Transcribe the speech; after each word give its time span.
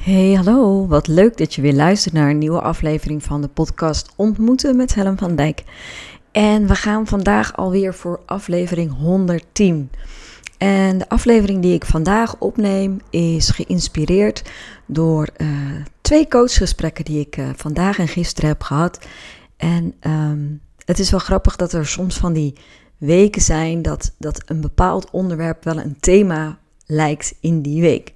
Hey, 0.00 0.32
hallo. 0.32 0.86
Wat 0.86 1.06
leuk 1.06 1.36
dat 1.36 1.54
je 1.54 1.62
weer 1.62 1.74
luistert 1.74 2.14
naar 2.14 2.30
een 2.30 2.38
nieuwe 2.38 2.60
aflevering 2.60 3.22
van 3.22 3.40
de 3.40 3.48
podcast 3.48 4.12
Ontmoeten 4.16 4.76
met 4.76 4.94
Helen 4.94 5.18
van 5.18 5.36
Dijk. 5.36 5.62
En 6.32 6.66
we 6.66 6.74
gaan 6.74 7.06
vandaag 7.06 7.56
alweer 7.56 7.94
voor 7.94 8.20
aflevering 8.26 8.92
110. 8.96 9.90
En 10.58 10.98
de 10.98 11.08
aflevering 11.08 11.62
die 11.62 11.74
ik 11.74 11.84
vandaag 11.84 12.38
opneem 12.38 13.00
is 13.10 13.50
geïnspireerd 13.50 14.50
door 14.86 15.28
uh, 15.36 15.48
twee 16.00 16.28
coachgesprekken 16.28 17.04
die 17.04 17.20
ik 17.20 17.36
uh, 17.36 17.48
vandaag 17.56 17.98
en 17.98 18.08
gisteren 18.08 18.50
heb 18.50 18.62
gehad. 18.62 19.06
En 19.56 19.94
um, 20.00 20.60
het 20.84 20.98
is 20.98 21.10
wel 21.10 21.20
grappig 21.20 21.56
dat 21.56 21.72
er 21.72 21.86
soms 21.86 22.16
van 22.16 22.32
die 22.32 22.54
weken 22.96 23.42
zijn 23.42 23.82
dat, 23.82 24.14
dat 24.18 24.42
een 24.46 24.60
bepaald 24.60 25.10
onderwerp 25.10 25.64
wel 25.64 25.78
een 25.78 25.96
thema 26.00 26.58
lijkt 26.86 27.34
in 27.40 27.62
die 27.62 27.80
week. 27.80 28.12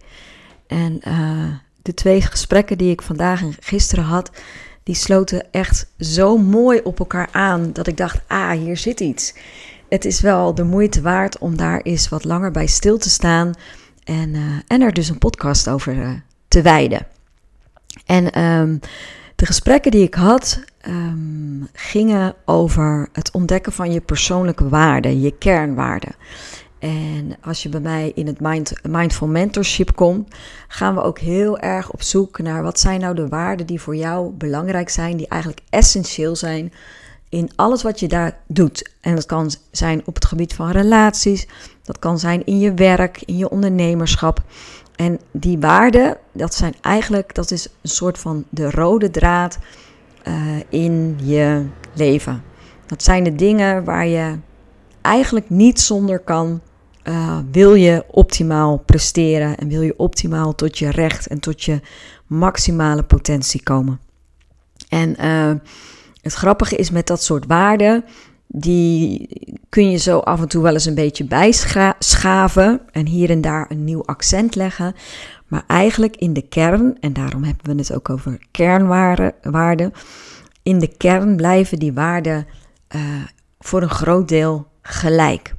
En 0.66 1.00
uh, 1.08 1.52
de 1.84 1.94
twee 1.94 2.20
gesprekken 2.20 2.78
die 2.78 2.90
ik 2.90 3.02
vandaag 3.02 3.42
en 3.42 3.54
gisteren 3.60 4.04
had, 4.04 4.30
die 4.82 4.94
sloten 4.94 5.52
echt 5.52 5.86
zo 5.98 6.36
mooi 6.36 6.80
op 6.84 6.98
elkaar 6.98 7.28
aan 7.32 7.72
dat 7.72 7.86
ik 7.86 7.96
dacht, 7.96 8.20
ah, 8.26 8.50
hier 8.50 8.76
zit 8.76 9.00
iets. 9.00 9.34
Het 9.88 10.04
is 10.04 10.20
wel 10.20 10.54
de 10.54 10.64
moeite 10.64 11.00
waard 11.00 11.38
om 11.38 11.56
daar 11.56 11.80
eens 11.80 12.08
wat 12.08 12.24
langer 12.24 12.50
bij 12.50 12.66
stil 12.66 12.98
te 12.98 13.10
staan 13.10 13.52
en, 14.04 14.34
uh, 14.34 14.40
en 14.66 14.80
er 14.80 14.92
dus 14.92 15.08
een 15.08 15.18
podcast 15.18 15.68
over 15.68 15.94
uh, 15.94 16.10
te 16.48 16.62
wijden. 16.62 17.06
En 18.06 18.42
um, 18.42 18.80
de 19.36 19.46
gesprekken 19.46 19.90
die 19.90 20.02
ik 20.02 20.14
had 20.14 20.64
um, 20.88 21.68
gingen 21.72 22.34
over 22.44 23.08
het 23.12 23.30
ontdekken 23.30 23.72
van 23.72 23.92
je 23.92 24.00
persoonlijke 24.00 24.68
waarden, 24.68 25.20
je 25.20 25.38
kernwaarden. 25.38 26.14
En 26.84 27.36
als 27.40 27.62
je 27.62 27.68
bij 27.68 27.80
mij 27.80 28.12
in 28.14 28.26
het 28.26 28.40
mind, 28.40 28.72
Mindful 28.82 29.26
Mentorship 29.26 29.94
komt, 29.94 30.34
gaan 30.68 30.94
we 30.94 31.02
ook 31.02 31.18
heel 31.18 31.58
erg 31.58 31.90
op 31.90 32.02
zoek 32.02 32.38
naar 32.38 32.62
wat 32.62 32.80
zijn 32.80 33.00
nou 33.00 33.14
de 33.14 33.28
waarden 33.28 33.66
die 33.66 33.80
voor 33.80 33.96
jou 33.96 34.30
belangrijk 34.30 34.88
zijn, 34.88 35.16
die 35.16 35.28
eigenlijk 35.28 35.62
essentieel 35.70 36.36
zijn 36.36 36.72
in 37.28 37.50
alles 37.56 37.82
wat 37.82 38.00
je 38.00 38.08
daar 38.08 38.38
doet. 38.46 38.90
En 39.00 39.14
dat 39.14 39.26
kan 39.26 39.50
zijn 39.70 40.02
op 40.04 40.14
het 40.14 40.24
gebied 40.24 40.54
van 40.54 40.70
relaties, 40.70 41.46
dat 41.82 41.98
kan 41.98 42.18
zijn 42.18 42.44
in 42.44 42.58
je 42.58 42.74
werk, 42.74 43.22
in 43.24 43.36
je 43.36 43.50
ondernemerschap. 43.50 44.42
En 44.96 45.20
die 45.30 45.58
waarden, 45.58 46.16
dat 46.32 46.54
zijn 46.54 46.74
eigenlijk, 46.80 47.34
dat 47.34 47.50
is 47.50 47.66
een 47.66 47.88
soort 47.88 48.18
van 48.18 48.44
de 48.48 48.70
rode 48.70 49.10
draad 49.10 49.58
uh, 50.28 50.34
in 50.68 51.18
je 51.22 51.64
leven. 51.94 52.42
Dat 52.86 53.02
zijn 53.02 53.24
de 53.24 53.34
dingen 53.34 53.84
waar 53.84 54.06
je 54.06 54.38
eigenlijk 55.00 55.50
niet 55.50 55.80
zonder 55.80 56.18
kan 56.18 56.60
uh, 57.08 57.38
wil 57.50 57.74
je 57.74 58.04
optimaal 58.10 58.78
presteren 58.78 59.56
en 59.56 59.68
wil 59.68 59.82
je 59.82 59.98
optimaal 59.98 60.54
tot 60.54 60.78
je 60.78 60.90
recht 60.90 61.26
en 61.26 61.40
tot 61.40 61.62
je 61.62 61.80
maximale 62.26 63.02
potentie 63.02 63.62
komen. 63.62 64.00
En 64.88 65.16
uh, 65.24 65.52
het 66.22 66.34
grappige 66.34 66.76
is 66.76 66.90
met 66.90 67.06
dat 67.06 67.22
soort 67.22 67.46
waarden, 67.46 68.04
die 68.46 69.28
kun 69.68 69.90
je 69.90 69.96
zo 69.96 70.18
af 70.18 70.40
en 70.40 70.48
toe 70.48 70.62
wel 70.62 70.72
eens 70.72 70.84
een 70.84 70.94
beetje 70.94 71.24
bijschaven 71.24 72.80
en 72.92 73.06
hier 73.06 73.30
en 73.30 73.40
daar 73.40 73.66
een 73.68 73.84
nieuw 73.84 74.04
accent 74.04 74.54
leggen. 74.54 74.94
Maar 75.46 75.64
eigenlijk 75.66 76.16
in 76.16 76.32
de 76.32 76.48
kern, 76.48 76.96
en 77.00 77.12
daarom 77.12 77.44
hebben 77.44 77.76
we 77.76 77.78
het 77.78 77.94
ook 77.94 78.10
over 78.10 78.38
kernwaarden, 78.50 79.92
in 80.62 80.78
de 80.78 80.96
kern 80.96 81.36
blijven 81.36 81.78
die 81.78 81.92
waarden 81.92 82.46
uh, 82.96 83.02
voor 83.58 83.82
een 83.82 83.90
groot 83.90 84.28
deel 84.28 84.66
gelijk. 84.82 85.54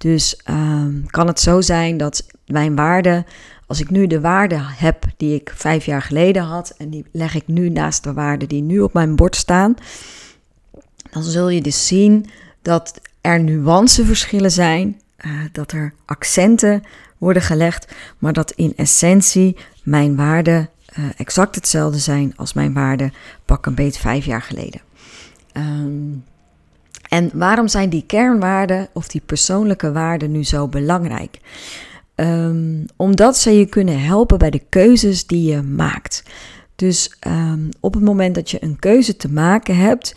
Dus 0.00 0.40
um, 0.50 1.06
kan 1.06 1.26
het 1.26 1.40
zo 1.40 1.60
zijn 1.60 1.96
dat 1.96 2.26
mijn 2.46 2.76
waarde, 2.76 3.24
als 3.66 3.80
ik 3.80 3.90
nu 3.90 4.06
de 4.06 4.20
waarde 4.20 4.58
heb 4.60 5.04
die 5.16 5.34
ik 5.34 5.52
vijf 5.54 5.84
jaar 5.84 6.02
geleden 6.02 6.42
had 6.42 6.74
en 6.78 6.90
die 6.90 7.04
leg 7.12 7.34
ik 7.34 7.46
nu 7.46 7.68
naast 7.68 8.04
de 8.04 8.12
waarden 8.12 8.48
die 8.48 8.62
nu 8.62 8.80
op 8.80 8.92
mijn 8.92 9.16
bord 9.16 9.36
staan, 9.36 9.74
dan 11.10 11.22
zul 11.22 11.48
je 11.48 11.60
dus 11.60 11.86
zien 11.86 12.30
dat 12.62 13.00
er 13.20 13.42
nuanceverschillen 13.42 14.50
zijn, 14.50 15.00
uh, 15.26 15.32
dat 15.52 15.72
er 15.72 15.94
accenten 16.04 16.82
worden 17.18 17.42
gelegd, 17.42 17.94
maar 18.18 18.32
dat 18.32 18.50
in 18.50 18.72
essentie 18.76 19.56
mijn 19.82 20.16
waarden 20.16 20.70
uh, 20.98 21.04
exact 21.16 21.54
hetzelfde 21.54 21.98
zijn 21.98 22.36
als 22.36 22.52
mijn 22.52 22.72
waarden 22.72 23.12
pak 23.44 23.66
een 23.66 23.74
beet 23.74 23.98
vijf 23.98 24.24
jaar 24.24 24.42
geleden. 24.42 24.80
Um, 25.52 26.24
en 27.10 27.30
waarom 27.34 27.68
zijn 27.68 27.88
die 27.88 28.04
kernwaarden 28.06 28.88
of 28.92 29.08
die 29.08 29.22
persoonlijke 29.26 29.92
waarden 29.92 30.30
nu 30.30 30.44
zo 30.44 30.68
belangrijk? 30.68 31.38
Um, 32.14 32.84
omdat 32.96 33.36
ze 33.36 33.50
je 33.50 33.66
kunnen 33.66 34.02
helpen 34.02 34.38
bij 34.38 34.50
de 34.50 34.62
keuzes 34.68 35.26
die 35.26 35.50
je 35.50 35.62
maakt. 35.62 36.22
Dus 36.76 37.16
um, 37.26 37.68
op 37.80 37.94
het 37.94 38.02
moment 38.02 38.34
dat 38.34 38.50
je 38.50 38.64
een 38.64 38.78
keuze 38.78 39.16
te 39.16 39.32
maken 39.32 39.76
hebt 39.76 40.14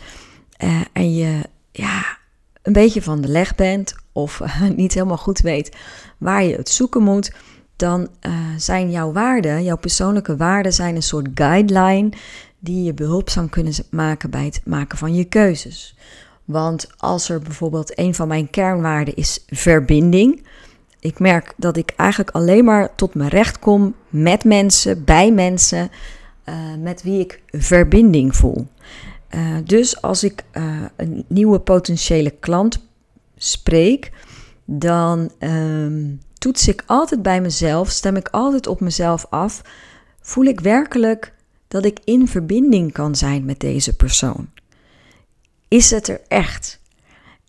uh, 0.64 0.80
en 0.92 1.14
je 1.14 1.40
ja, 1.70 2.18
een 2.62 2.72
beetje 2.72 3.02
van 3.02 3.20
de 3.20 3.28
leg 3.28 3.54
bent 3.54 3.94
of 4.12 4.42
niet 4.76 4.94
helemaal 4.94 5.16
goed 5.16 5.40
weet 5.40 5.76
waar 6.18 6.44
je 6.44 6.56
het 6.56 6.68
zoeken 6.68 7.02
moet, 7.02 7.32
dan 7.76 8.08
uh, 8.26 8.32
zijn 8.56 8.90
jouw 8.90 9.12
waarden, 9.12 9.64
jouw 9.64 9.76
persoonlijke 9.76 10.36
waarden, 10.36 10.72
zijn 10.72 10.96
een 10.96 11.02
soort 11.02 11.28
guideline 11.34 12.12
die 12.58 12.84
je 12.84 12.94
behulpzaam 12.94 13.48
kunnen 13.48 13.72
maken 13.90 14.30
bij 14.30 14.44
het 14.44 14.60
maken 14.64 14.98
van 14.98 15.14
je 15.14 15.24
keuzes. 15.24 15.96
Want 16.44 16.86
als 16.96 17.28
er 17.28 17.40
bijvoorbeeld 17.40 17.98
een 17.98 18.14
van 18.14 18.28
mijn 18.28 18.50
kernwaarden 18.50 19.14
is 19.14 19.44
verbinding. 19.46 20.46
Ik 21.00 21.18
merk 21.18 21.54
dat 21.56 21.76
ik 21.76 21.92
eigenlijk 21.96 22.30
alleen 22.30 22.64
maar 22.64 22.94
tot 22.94 23.14
mijn 23.14 23.30
recht 23.30 23.58
kom 23.58 23.94
met 24.08 24.44
mensen, 24.44 25.04
bij 25.04 25.32
mensen, 25.32 25.90
uh, 26.44 26.54
met 26.78 27.02
wie 27.02 27.20
ik 27.20 27.42
verbinding 27.46 28.36
voel. 28.36 28.66
Uh, 29.34 29.56
dus 29.64 30.02
als 30.02 30.24
ik 30.24 30.44
uh, 30.52 30.82
een 30.96 31.24
nieuwe 31.28 31.58
potentiële 31.58 32.30
klant 32.30 32.86
spreek, 33.36 34.12
dan 34.64 35.30
um, 35.38 36.20
toets 36.38 36.68
ik 36.68 36.82
altijd 36.86 37.22
bij 37.22 37.40
mezelf, 37.40 37.90
stem 37.90 38.16
ik 38.16 38.28
altijd 38.28 38.66
op 38.66 38.80
mezelf 38.80 39.26
af. 39.30 39.62
Voel 40.20 40.44
ik 40.44 40.60
werkelijk 40.60 41.32
dat 41.68 41.84
ik 41.84 42.00
in 42.04 42.28
verbinding 42.28 42.92
kan 42.92 43.14
zijn 43.14 43.44
met 43.44 43.60
deze 43.60 43.96
persoon? 43.96 44.48
Is 45.74 45.90
het 45.90 46.08
er 46.08 46.20
echt? 46.28 46.80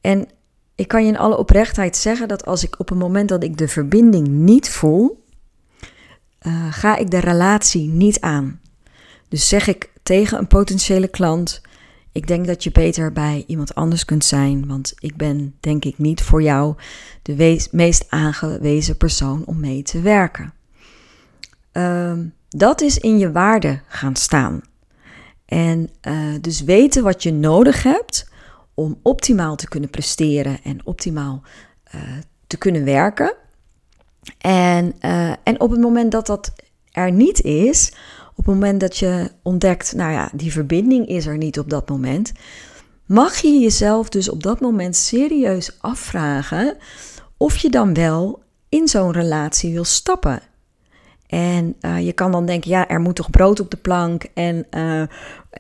En 0.02 0.28
ik 0.76 0.88
kan 0.88 1.04
je 1.04 1.08
in 1.08 1.18
alle 1.18 1.38
oprechtheid 1.38 1.98
zeggen 1.98 2.28
dat 2.28 2.46
als 2.46 2.64
ik 2.64 2.80
op 2.80 2.90
het 2.90 2.98
moment 2.98 3.30
dat 3.30 3.44
ik 3.44 3.58
de 3.58 3.68
verbinding 3.68 4.28
niet 4.28 4.70
voel, 4.70 5.24
uh, 6.42 6.74
ga 6.74 6.96
ik 6.96 7.12
de 7.12 7.20
relatie 7.20 7.88
niet 7.88 8.20
aan. 8.20 8.60
Dus 9.30 9.48
zeg 9.48 9.68
ik 9.68 9.90
tegen 10.04 10.38
een 10.38 10.48
potentiële 10.48 11.08
klant: 11.08 11.62
Ik 12.12 12.28
denk 12.28 12.46
dat 12.48 12.64
je 12.64 12.72
beter 12.72 13.12
bij 13.12 13.44
iemand 13.48 13.76
anders 13.76 14.06
kunt 14.06 14.26
zijn, 14.26 14.68
want 14.68 14.94
ik 15.00 15.16
ben 15.16 15.56
denk 15.60 15.86
ik 15.86 15.98
niet 15.98 16.22
voor 16.22 16.42
jou 16.42 16.76
de 17.22 17.68
meest 17.72 18.06
aangewezen 18.10 18.98
persoon 18.98 19.44
om 19.46 19.60
mee 19.60 19.84
te 19.84 20.02
werken. 20.02 20.54
Uh, 21.74 22.14
dat 22.50 22.82
is 22.82 22.98
in 22.98 23.18
je 23.18 23.32
waarde 23.32 23.82
gaan 23.88 24.16
staan. 24.16 24.62
En 25.46 25.90
uh, 26.08 26.34
dus 26.42 26.62
weten 26.62 27.04
wat 27.04 27.24
je 27.24 27.34
nodig 27.34 27.84
hebt 27.84 28.30
om 28.74 29.00
optimaal 29.02 29.56
te 29.56 29.68
kunnen 29.68 29.90
presteren 29.90 30.60
en 30.64 30.80
optimaal 30.84 31.42
uh, 31.96 32.02
te 32.48 32.58
kunnen 32.58 32.84
werken. 32.84 33.36
En, 34.38 34.96
uh, 35.02 35.30
en 35.30 35.60
op 35.60 35.72
het 35.72 35.80
moment 35.80 36.12
dat 36.12 36.26
dat 36.26 36.54
er 36.92 37.12
niet 37.12 37.42
is, 37.42 37.94
op 38.30 38.46
het 38.46 38.46
moment 38.46 38.80
dat 38.80 38.98
je 38.98 39.32
ontdekt, 39.42 39.94
nou 39.96 40.12
ja, 40.12 40.30
die 40.34 40.52
verbinding 40.52 41.08
is 41.08 41.26
er 41.26 41.38
niet 41.38 41.60
op 41.60 41.70
dat 41.70 41.90
moment, 41.90 42.32
mag 43.06 43.38
je 43.38 43.60
jezelf 43.60 44.10
dus 44.10 44.30
op 44.30 44.44
dat 44.44 44.60
moment 44.60 44.96
serieus 44.96 45.78
afvragen 45.80 46.78
of 47.38 47.58
je 47.58 47.70
dan 47.70 47.94
wel 47.94 48.44
in 48.70 48.88
zo'n 48.88 49.12
relatie 49.12 49.74
wil 49.74 49.84
stappen. 49.84 50.42
En 51.36 51.76
uh, 51.82 52.06
je 52.06 52.14
kan 52.14 52.32
dan 52.32 52.46
denken, 52.46 52.70
ja, 52.70 52.88
er 52.88 53.00
moet 53.00 53.16
toch 53.16 53.30
brood 53.30 53.60
op 53.60 53.72
de 53.72 53.78
plank. 53.78 54.26
En 54.34 54.66
uh, 54.72 55.02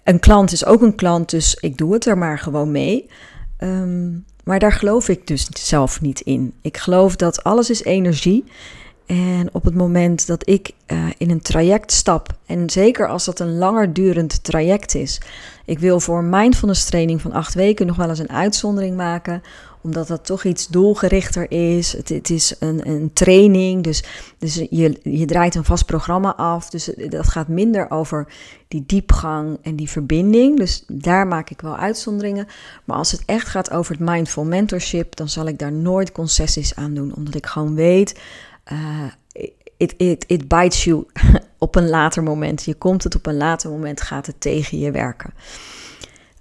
een 0.03 0.19
klant 0.19 0.51
is 0.51 0.65
ook 0.65 0.81
een 0.81 0.95
klant, 0.95 1.29
dus 1.29 1.57
ik 1.59 1.77
doe 1.77 1.93
het 1.93 2.05
er 2.05 2.17
maar 2.17 2.39
gewoon 2.39 2.71
mee. 2.71 3.09
Um, 3.59 4.25
maar 4.43 4.59
daar 4.59 4.71
geloof 4.71 5.09
ik 5.09 5.27
dus 5.27 5.47
zelf 5.51 6.01
niet 6.01 6.19
in. 6.19 6.53
Ik 6.61 6.77
geloof 6.77 7.15
dat 7.15 7.43
alles 7.43 7.69
is 7.69 7.83
energie. 7.83 8.43
En 9.05 9.49
op 9.51 9.63
het 9.63 9.75
moment 9.75 10.27
dat 10.27 10.49
ik 10.49 10.71
uh, 10.87 11.05
in 11.17 11.29
een 11.29 11.41
traject 11.41 11.91
stap, 11.91 12.37
en 12.45 12.69
zeker 12.69 13.07
als 13.07 13.25
dat 13.25 13.39
een 13.39 13.57
langer 13.57 13.93
durend 13.93 14.43
traject 14.43 14.95
is, 14.95 15.21
ik 15.65 15.79
wil 15.79 15.99
voor 15.99 16.23
mindfulness 16.23 16.85
training 16.85 17.21
van 17.21 17.31
acht 17.31 17.53
weken 17.53 17.87
nog 17.87 17.95
wel 17.95 18.09
eens 18.09 18.19
een 18.19 18.31
uitzondering 18.31 18.95
maken, 18.95 19.41
omdat 19.85 20.07
dat 20.07 20.25
toch 20.25 20.43
iets 20.43 20.67
doelgerichter 20.67 21.51
is. 21.51 21.93
Het, 21.93 22.09
het 22.09 22.29
is 22.29 22.55
een, 22.59 22.89
een 22.89 23.13
training, 23.13 23.83
dus, 23.83 24.03
dus 24.37 24.55
je, 24.69 24.99
je 25.03 25.25
draait 25.25 25.55
een 25.55 25.63
vast 25.63 25.85
programma 25.85 26.35
af. 26.35 26.69
Dus 26.69 26.89
dat 27.09 27.27
gaat 27.27 27.47
minder 27.47 27.91
over 27.91 28.27
die 28.67 28.83
diepgang 28.85 29.57
en 29.61 29.75
die 29.75 29.89
verbinding. 29.89 30.57
Dus 30.57 30.83
daar 30.87 31.27
maak 31.27 31.49
ik 31.49 31.61
wel 31.61 31.77
uitzonderingen. 31.77 32.47
Maar 32.83 32.97
als 32.97 33.11
het 33.11 33.23
echt 33.25 33.47
gaat 33.47 33.71
over 33.71 33.91
het 33.91 34.09
mindful 34.09 34.45
mentorship, 34.45 35.15
dan 35.15 35.29
zal 35.29 35.47
ik 35.47 35.59
daar 35.59 35.73
nooit 35.73 36.11
concessies 36.11 36.75
aan 36.75 36.93
doen, 36.93 37.15
omdat 37.15 37.35
ik 37.35 37.45
gewoon 37.45 37.75
weet. 37.75 38.19
Uh, 38.71 39.03
it, 39.77 39.93
it, 39.97 40.25
it 40.27 40.47
bites 40.47 40.83
you 40.83 41.05
op 41.57 41.75
een 41.75 41.89
later 41.89 42.23
moment. 42.23 42.63
Je 42.63 42.75
komt 42.75 43.03
het 43.03 43.15
op 43.15 43.25
een 43.25 43.37
later 43.37 43.69
moment, 43.69 44.01
gaat 44.01 44.25
het 44.25 44.41
tegen 44.41 44.79
je 44.79 44.91
werken. 44.91 45.33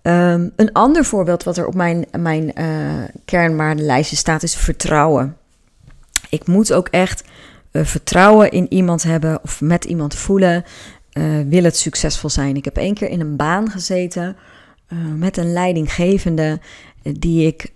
Ehm, 0.04 0.48
een 0.56 0.72
ander 0.72 1.04
voorbeeld 1.04 1.42
wat 1.42 1.56
er 1.56 1.66
op 1.66 1.74
mijn, 1.74 2.06
mijn 2.18 2.60
uh, 2.60 3.04
kernwaardenlijstje 3.24 4.16
staat 4.16 4.42
is 4.42 4.56
vertrouwen. 4.56 5.36
Ik 6.28 6.46
moet 6.46 6.72
ook 6.72 6.88
echt 6.88 7.24
uh, 7.72 7.84
vertrouwen 7.84 8.50
in 8.50 8.72
iemand 8.72 9.02
hebben 9.02 9.42
of 9.42 9.60
met 9.60 9.84
iemand 9.84 10.14
voelen. 10.14 10.64
Uh, 11.12 11.40
wil 11.48 11.64
het 11.64 11.76
succesvol 11.76 12.30
zijn? 12.30 12.56
Ik 12.56 12.64
heb 12.64 12.76
één 12.76 12.94
keer 12.94 13.08
in 13.08 13.20
een 13.20 13.36
baan 13.36 13.70
gezeten 13.70 14.36
met 15.16 15.36
een 15.36 15.52
leidinggevende 15.52 16.60
die 17.02 17.46
ik, 17.46 17.72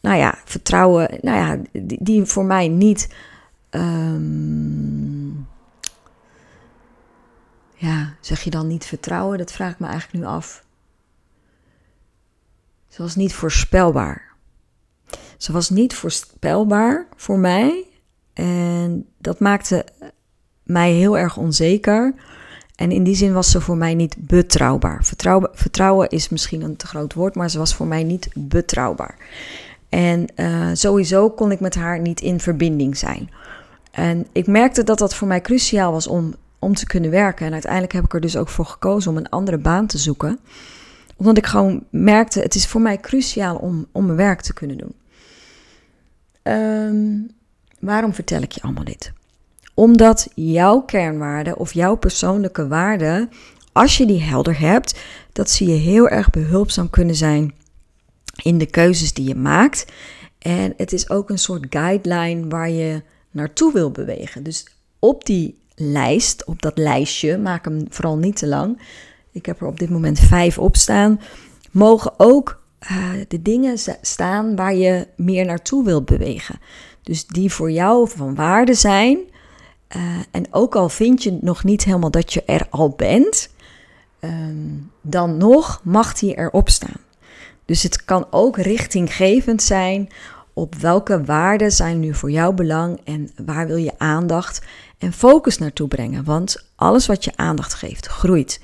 nou 0.00 0.16
ja, 0.16 0.38
vertrouwen, 0.44 1.18
nou 1.20 1.36
ja, 1.36 1.80
die, 1.82 2.24
voor 2.24 2.44
mij 2.44 2.68
niet. 2.68 3.14
Um, 3.70 5.46
ja, 7.74 8.14
zeg 8.20 8.40
je 8.40 8.50
dan 8.50 8.66
niet 8.66 8.84
vertrouwen? 8.84 9.38
Dat 9.38 9.52
vraag 9.52 9.72
ik 9.72 9.78
me 9.78 9.86
eigenlijk 9.86 10.24
nu 10.24 10.30
af. 10.30 10.64
Ze 12.96 13.02
was 13.02 13.16
niet 13.16 13.34
voorspelbaar. 13.34 14.22
Ze 15.36 15.52
was 15.52 15.70
niet 15.70 15.94
voorspelbaar 15.94 17.06
voor 17.16 17.38
mij. 17.38 17.84
En 18.32 19.06
dat 19.18 19.40
maakte 19.40 19.84
mij 20.62 20.92
heel 20.92 21.18
erg 21.18 21.36
onzeker. 21.36 22.14
En 22.74 22.90
in 22.90 23.04
die 23.04 23.14
zin 23.14 23.32
was 23.32 23.50
ze 23.50 23.60
voor 23.60 23.76
mij 23.76 23.94
niet 23.94 24.16
betrouwbaar. 24.18 25.04
Vertrouwen, 25.52 26.08
is 26.08 26.28
misschien 26.28 26.62
een 26.62 26.76
te 26.76 26.86
groot 26.86 27.14
woord, 27.14 27.34
maar 27.34 27.50
ze 27.50 27.58
was 27.58 27.74
voor 27.74 27.86
mij 27.86 28.02
niet 28.02 28.28
betrouwbaar. 28.34 29.16
En 29.88 30.26
uh, 30.36 30.68
sowieso 30.72 31.30
kon 31.30 31.52
ik 31.52 31.60
met 31.60 31.74
haar 31.74 32.00
niet 32.00 32.20
in 32.20 32.40
verbinding 32.40 32.96
zijn. 32.96 33.30
En 33.90 34.26
ik 34.32 34.46
merkte 34.46 34.84
dat 34.84 34.98
dat 34.98 35.14
voor 35.14 35.28
mij 35.28 35.40
cruciaal 35.40 35.92
was 35.92 36.06
om, 36.06 36.34
om 36.58 36.74
te 36.74 36.86
kunnen 36.86 37.10
werken. 37.10 37.46
En 37.46 37.52
uiteindelijk 37.52 37.92
heb 37.92 38.04
ik 38.04 38.14
er 38.14 38.20
dus 38.20 38.36
ook 38.36 38.48
voor 38.48 38.66
gekozen 38.66 39.10
om 39.10 39.16
een 39.16 39.28
andere 39.28 39.58
baan 39.58 39.86
te 39.86 39.98
zoeken 39.98 40.38
omdat 41.16 41.36
ik 41.36 41.46
gewoon 41.46 41.84
merkte, 41.90 42.40
het 42.40 42.54
is 42.54 42.66
voor 42.66 42.80
mij 42.80 43.00
cruciaal 43.00 43.56
om, 43.56 43.86
om 43.92 44.04
mijn 44.04 44.16
werk 44.16 44.40
te 44.40 44.52
kunnen 44.52 44.78
doen. 44.78 44.94
Um, 46.42 47.30
waarom 47.80 48.14
vertel 48.14 48.42
ik 48.42 48.52
je 48.52 48.62
allemaal 48.62 48.84
dit? 48.84 49.12
Omdat 49.74 50.28
jouw 50.34 50.80
kernwaarden 50.80 51.56
of 51.56 51.72
jouw 51.72 51.94
persoonlijke 51.94 52.68
waarden, 52.68 53.30
als 53.72 53.96
je 53.96 54.06
die 54.06 54.22
helder 54.22 54.58
hebt, 54.58 55.00
dat 55.32 55.50
zie 55.50 55.68
je 55.68 55.74
heel 55.74 56.08
erg 56.08 56.30
behulpzaam 56.30 56.90
kunnen 56.90 57.14
zijn 57.14 57.54
in 58.42 58.58
de 58.58 58.66
keuzes 58.66 59.12
die 59.12 59.28
je 59.28 59.34
maakt. 59.34 59.92
En 60.38 60.74
het 60.76 60.92
is 60.92 61.10
ook 61.10 61.30
een 61.30 61.38
soort 61.38 61.66
guideline 61.70 62.48
waar 62.48 62.70
je 62.70 63.02
naartoe 63.30 63.72
wil 63.72 63.90
bewegen. 63.90 64.42
Dus 64.42 64.66
op 64.98 65.24
die 65.24 65.58
lijst, 65.74 66.44
op 66.44 66.62
dat 66.62 66.78
lijstje, 66.78 67.38
maak 67.38 67.64
hem 67.64 67.86
vooral 67.88 68.16
niet 68.16 68.36
te 68.36 68.46
lang, 68.46 68.80
ik 69.36 69.46
heb 69.46 69.60
er 69.60 69.66
op 69.66 69.78
dit 69.78 69.90
moment 69.90 70.18
vijf 70.18 70.58
op 70.58 70.76
staan, 70.76 71.20
mogen 71.70 72.12
ook 72.16 72.62
uh, 72.90 73.10
de 73.28 73.42
dingen 73.42 73.78
staan 74.00 74.56
waar 74.56 74.74
je 74.74 75.08
meer 75.16 75.44
naartoe 75.44 75.84
wilt 75.84 76.04
bewegen. 76.04 76.60
Dus 77.02 77.26
die 77.26 77.52
voor 77.52 77.70
jou 77.70 78.08
van 78.08 78.34
waarde 78.34 78.74
zijn. 78.74 79.18
Uh, 79.96 80.02
en 80.30 80.46
ook 80.50 80.74
al 80.74 80.88
vind 80.88 81.22
je 81.22 81.38
nog 81.40 81.64
niet 81.64 81.84
helemaal 81.84 82.10
dat 82.10 82.32
je 82.32 82.42
er 82.44 82.66
al 82.70 82.88
bent, 82.90 83.50
um, 84.20 84.90
dan 85.00 85.36
nog 85.36 85.80
mag 85.84 86.14
die 86.14 86.36
erop 86.36 86.68
staan. 86.68 87.00
Dus 87.64 87.82
het 87.82 88.04
kan 88.04 88.26
ook 88.30 88.56
richtinggevend 88.56 89.62
zijn 89.62 90.08
op 90.52 90.74
welke 90.74 91.24
waarden 91.24 91.72
zijn 91.72 92.00
nu 92.00 92.14
voor 92.14 92.30
jou 92.30 92.54
belang 92.54 93.00
en 93.04 93.30
waar 93.44 93.66
wil 93.66 93.76
je 93.76 93.98
aandacht 93.98 94.62
en 94.98 95.12
focus 95.12 95.58
naartoe 95.58 95.88
brengen. 95.88 96.24
Want 96.24 96.64
alles 96.76 97.06
wat 97.06 97.24
je 97.24 97.32
aandacht 97.36 97.74
geeft, 97.74 98.06
groeit. 98.06 98.60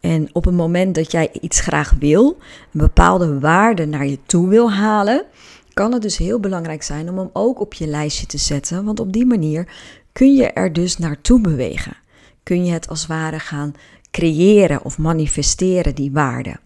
En 0.00 0.28
op 0.32 0.44
het 0.44 0.54
moment 0.54 0.94
dat 0.94 1.12
jij 1.12 1.28
iets 1.40 1.60
graag 1.60 1.94
wil, 1.98 2.38
een 2.72 2.80
bepaalde 2.80 3.38
waarde 3.38 3.86
naar 3.86 4.06
je 4.06 4.18
toe 4.26 4.48
wil 4.48 4.72
halen, 4.72 5.24
kan 5.72 5.92
het 5.92 6.02
dus 6.02 6.16
heel 6.16 6.40
belangrijk 6.40 6.82
zijn 6.82 7.08
om 7.08 7.18
hem 7.18 7.30
ook 7.32 7.60
op 7.60 7.74
je 7.74 7.86
lijstje 7.86 8.26
te 8.26 8.38
zetten. 8.38 8.84
Want 8.84 9.00
op 9.00 9.12
die 9.12 9.26
manier 9.26 9.68
kun 10.12 10.34
je 10.34 10.46
er 10.46 10.72
dus 10.72 10.98
naartoe 10.98 11.40
bewegen. 11.40 11.96
Kun 12.42 12.64
je 12.64 12.72
het 12.72 12.88
als 12.88 13.06
ware 13.06 13.38
gaan 13.38 13.74
creëren 14.10 14.84
of 14.84 14.98
manifesteren, 14.98 15.94
die 15.94 16.12
waarde. 16.12 16.56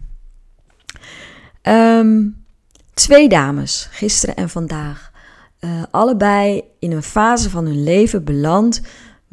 Um, 1.61 2.45
twee 2.93 3.29
dames, 3.29 3.87
gisteren 3.91 4.35
en 4.35 4.49
vandaag, 4.49 5.11
uh, 5.59 5.83
allebei 5.91 6.63
in 6.79 6.91
een 6.91 7.03
fase 7.03 7.49
van 7.49 7.65
hun 7.65 7.83
leven 7.83 8.23
beland 8.23 8.81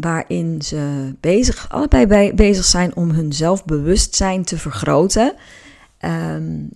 waarin 0.02 0.62
ze 0.62 1.14
bezig, 1.20 1.70
allebei 1.70 2.32
bezig 2.34 2.64
zijn 2.64 2.96
om 2.96 3.10
hun 3.10 3.32
zelfbewustzijn 3.32 4.44
te 4.44 4.58
vergroten. 4.58 5.34
Um, 6.00 6.70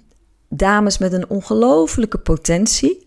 dames 0.49 0.99
met 0.99 1.13
een 1.13 1.29
ongelofelijke 1.29 2.19
potentie. 2.19 3.07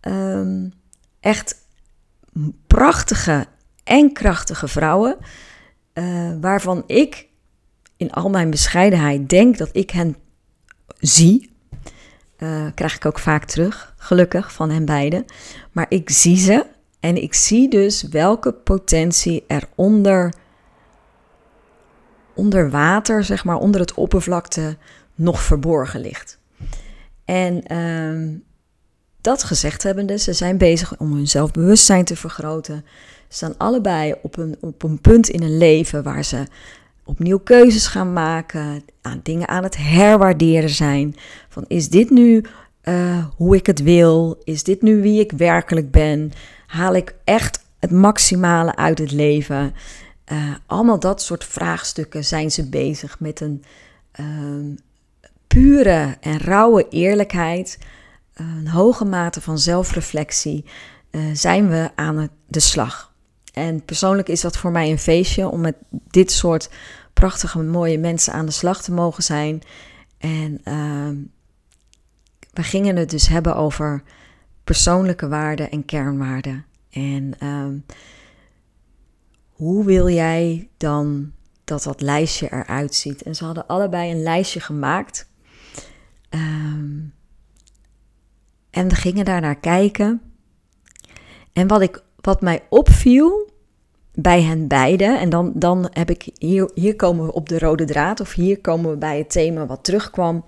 Um, 0.00 0.72
echt 1.20 1.54
prachtige 2.66 3.46
en 3.84 4.12
krachtige 4.12 4.68
vrouwen. 4.68 5.16
Uh, 5.94 6.30
waarvan 6.40 6.82
ik 6.86 7.28
in 7.96 8.10
al 8.10 8.30
mijn 8.30 8.50
bescheidenheid 8.50 9.28
denk 9.28 9.58
dat 9.58 9.70
ik 9.72 9.90
hen 9.90 10.16
zie. 10.98 11.50
Uh, 12.38 12.66
krijg 12.74 12.96
ik 12.96 13.06
ook 13.06 13.18
vaak 13.18 13.44
terug, 13.44 13.94
gelukkig, 13.96 14.52
van 14.52 14.70
hen 14.70 14.84
beiden. 14.84 15.24
Maar 15.72 15.86
ik 15.88 16.10
zie 16.10 16.36
ze 16.36 16.66
en 17.00 17.22
ik 17.22 17.34
zie 17.34 17.68
dus 17.68 18.02
welke 18.02 18.52
potentie 18.52 19.44
er 19.46 19.68
onder, 19.74 20.34
onder 22.34 22.70
water, 22.70 23.24
zeg 23.24 23.44
maar, 23.44 23.56
onder 23.56 23.80
het 23.80 23.94
oppervlakte 23.94 24.76
nog 25.14 25.42
verborgen 25.42 26.00
ligt. 26.00 26.38
En 27.24 27.76
um, 27.76 28.42
dat 29.20 29.42
gezegd 29.42 29.82
hebbende, 29.82 30.18
ze 30.18 30.32
zijn 30.32 30.58
bezig 30.58 30.98
om 30.98 31.12
hun 31.12 31.28
zelfbewustzijn 31.28 32.04
te 32.04 32.16
vergroten. 32.16 32.84
Ze 33.28 33.36
staan 33.36 33.56
allebei 33.56 34.14
op 34.22 34.36
een, 34.36 34.56
op 34.60 34.82
een 34.82 35.00
punt 35.00 35.28
in 35.28 35.42
hun 35.42 35.58
leven 35.58 36.02
waar 36.02 36.24
ze 36.24 36.46
opnieuw 37.04 37.38
keuzes 37.38 37.86
gaan 37.86 38.12
maken, 38.12 38.84
aan 39.02 39.20
dingen 39.22 39.48
aan 39.48 39.62
het 39.62 39.76
herwaarderen 39.76 40.70
zijn. 40.70 41.14
Van 41.48 41.64
is 41.66 41.88
dit 41.88 42.10
nu 42.10 42.44
uh, 42.84 43.24
hoe 43.36 43.56
ik 43.56 43.66
het 43.66 43.82
wil? 43.82 44.40
Is 44.44 44.62
dit 44.62 44.82
nu 44.82 45.02
wie 45.02 45.20
ik 45.20 45.32
werkelijk 45.32 45.90
ben? 45.90 46.32
Haal 46.70 46.94
ik 46.94 47.14
echt 47.24 47.64
het 47.78 47.90
maximale 47.90 48.76
uit 48.76 48.98
het 48.98 49.10
leven? 49.10 49.74
Uh, 50.32 50.54
allemaal 50.66 50.98
dat 50.98 51.22
soort 51.22 51.44
vraagstukken 51.44 52.24
zijn 52.24 52.50
ze 52.50 52.68
bezig 52.68 53.20
met 53.20 53.40
een 53.40 53.64
uh, 54.20 54.76
pure 55.46 56.16
en 56.20 56.38
rauwe 56.38 56.88
eerlijkheid, 56.88 57.78
een 58.34 58.68
hoge 58.68 59.04
mate 59.04 59.40
van 59.40 59.58
zelfreflectie, 59.58 60.64
uh, 61.10 61.22
zijn 61.32 61.68
we 61.68 61.90
aan 61.94 62.28
de 62.46 62.60
slag. 62.60 63.12
En 63.52 63.84
persoonlijk 63.84 64.28
is 64.28 64.40
dat 64.40 64.56
voor 64.56 64.70
mij 64.70 64.90
een 64.90 64.98
feestje 64.98 65.48
om 65.48 65.60
met 65.60 65.76
dit 65.90 66.32
soort 66.32 66.70
prachtige, 67.12 67.62
mooie 67.62 67.98
mensen 67.98 68.32
aan 68.32 68.46
de 68.46 68.52
slag 68.52 68.82
te 68.82 68.92
mogen 68.92 69.22
zijn. 69.22 69.62
En 70.18 70.60
ehm, 70.64 71.16
we 72.52 72.62
gingen 72.62 72.96
het 72.96 73.10
dus 73.10 73.28
hebben 73.28 73.56
over 73.56 74.02
persoonlijke 74.70 75.28
waarden 75.28 75.70
en 75.70 75.84
kernwaarden. 75.84 76.64
En 76.90 77.46
um, 77.46 77.84
hoe 79.48 79.84
wil 79.84 80.08
jij 80.08 80.68
dan 80.76 81.32
dat 81.64 81.82
dat 81.82 82.00
lijstje 82.00 82.52
eruit 82.52 82.94
ziet? 82.94 83.22
En 83.22 83.34
ze 83.34 83.44
hadden 83.44 83.66
allebei 83.66 84.10
een 84.10 84.22
lijstje 84.22 84.60
gemaakt. 84.60 85.28
Um, 86.30 87.12
en 88.70 88.88
we 88.88 88.94
gingen 88.94 89.24
daar 89.24 89.40
naar 89.40 89.58
kijken. 89.58 90.20
En 91.52 91.66
wat, 91.66 91.80
ik, 91.80 92.02
wat 92.20 92.40
mij 92.40 92.62
opviel 92.68 93.50
bij 94.14 94.42
hen 94.42 94.66
beiden, 94.66 95.18
en 95.18 95.30
dan, 95.30 95.52
dan 95.54 95.88
heb 95.92 96.10
ik 96.10 96.28
hier, 96.38 96.70
hier 96.74 96.96
komen 96.96 97.26
we 97.26 97.32
op 97.32 97.48
de 97.48 97.58
rode 97.58 97.84
draad, 97.84 98.20
of 98.20 98.32
hier 98.32 98.60
komen 98.60 98.90
we 98.90 98.96
bij 98.96 99.18
het 99.18 99.30
thema 99.30 99.66
wat 99.66 99.84
terugkwam, 99.84 100.44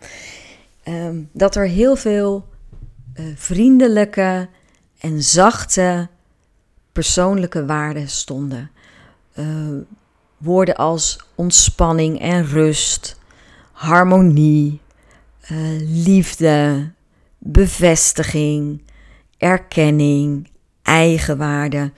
um, 0.88 1.28
dat 1.32 1.56
er 1.56 1.66
heel 1.66 1.96
veel 1.96 2.50
uh, 3.14 3.26
vriendelijke 3.34 4.48
en 4.98 5.22
zachte 5.22 6.08
persoonlijke 6.92 7.66
waarden 7.66 8.08
stonden. 8.08 8.70
Uh, 9.34 9.76
woorden 10.36 10.74
als 10.74 11.20
ontspanning 11.34 12.20
en 12.20 12.46
rust, 12.46 13.18
harmonie, 13.72 14.80
uh, 15.50 15.58
liefde, 16.04 16.90
bevestiging, 17.38 18.82
erkenning, 19.38 20.50
eigenwaarde. 20.82 21.92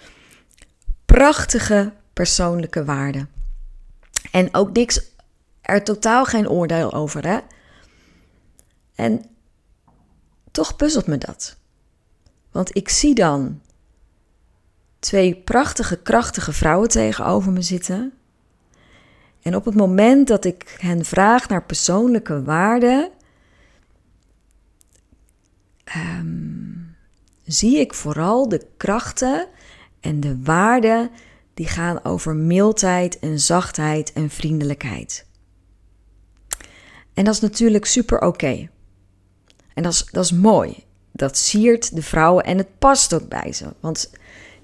Prachtige 1.05 1.93
persoonlijke 2.13 2.85
waarden. 2.85 3.29
En 4.31 4.55
ook 4.55 4.73
niks, 4.73 5.01
er 5.61 5.85
totaal 5.85 6.25
geen 6.25 6.49
oordeel 6.49 6.93
over, 6.93 7.27
hè? 7.27 7.39
En 8.95 9.25
toch 10.55 10.77
puzzelt 10.77 11.07
me 11.07 11.19
dat. 11.19 11.57
Want 12.51 12.77
ik 12.77 12.89
zie 12.89 13.15
dan 13.15 13.61
twee 14.99 15.35
prachtige, 15.35 15.97
krachtige 15.97 16.53
vrouwen 16.53 16.89
tegenover 16.89 17.53
me 17.53 17.63
zitten. 17.63 18.13
En 19.43 19.57
op 19.57 19.65
het 19.65 19.75
moment 19.75 20.29
dat 20.29 20.45
ik 20.45 20.77
hen 20.79 21.05
vraag 21.05 21.49
naar 21.49 21.65
persoonlijke 21.65 22.43
waarden, 22.43 23.11
ehm, 25.85 26.73
zie 27.45 27.79
ik 27.79 27.95
vooral 27.95 28.49
de 28.49 28.67
krachten 28.77 29.49
en 30.01 30.21
de 30.21 30.43
waarden 30.43 31.11
die 31.55 31.67
gaan 31.67 32.05
over 32.05 32.37
mildheid 32.37 33.19
en 33.19 33.41
zachtheid 33.41 34.13
en 34.13 34.31
vriendelijkheid. 34.31 35.27
En 37.15 37.25
dat 37.25 37.35
is 37.35 37.41
natuurlijk 37.41 37.85
super 37.85 38.21
oké. 38.21 38.69
En 39.75 39.83
dat 39.83 39.93
is, 39.93 40.07
dat 40.11 40.25
is 40.25 40.33
mooi. 40.33 40.85
Dat 41.13 41.37
siert 41.37 41.95
de 41.95 42.03
vrouwen 42.03 42.45
en 42.45 42.59
het 42.59 42.79
past 42.79 43.15
ook 43.15 43.29
bij 43.29 43.53
ze. 43.53 43.67
Want 43.81 44.11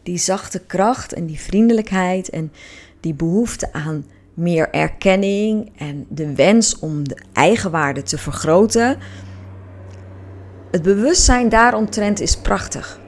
die 0.03 0.19
zachte 0.19 0.59
kracht 0.59 1.13
en 1.13 1.27
die 1.27 1.41
vriendelijkheid 1.41 2.31
en 2.31 2.53
die 3.01 3.15
behoefte 3.15 3.73
aan 3.73 4.05
meer 4.35 4.71
erkenning 4.71 5.73
en 5.77 6.07
de 6.09 6.35
wens 6.35 6.79
om 6.79 7.09
de 7.09 7.17
eigenwaarde 7.33 8.03
te 8.03 8.19
vergroten. 8.19 8.99
Het 10.71 10.83
bewustzijn 10.83 11.49
daaromtrent 11.49 12.21
is 12.21 12.37
prachtig. 12.37 13.01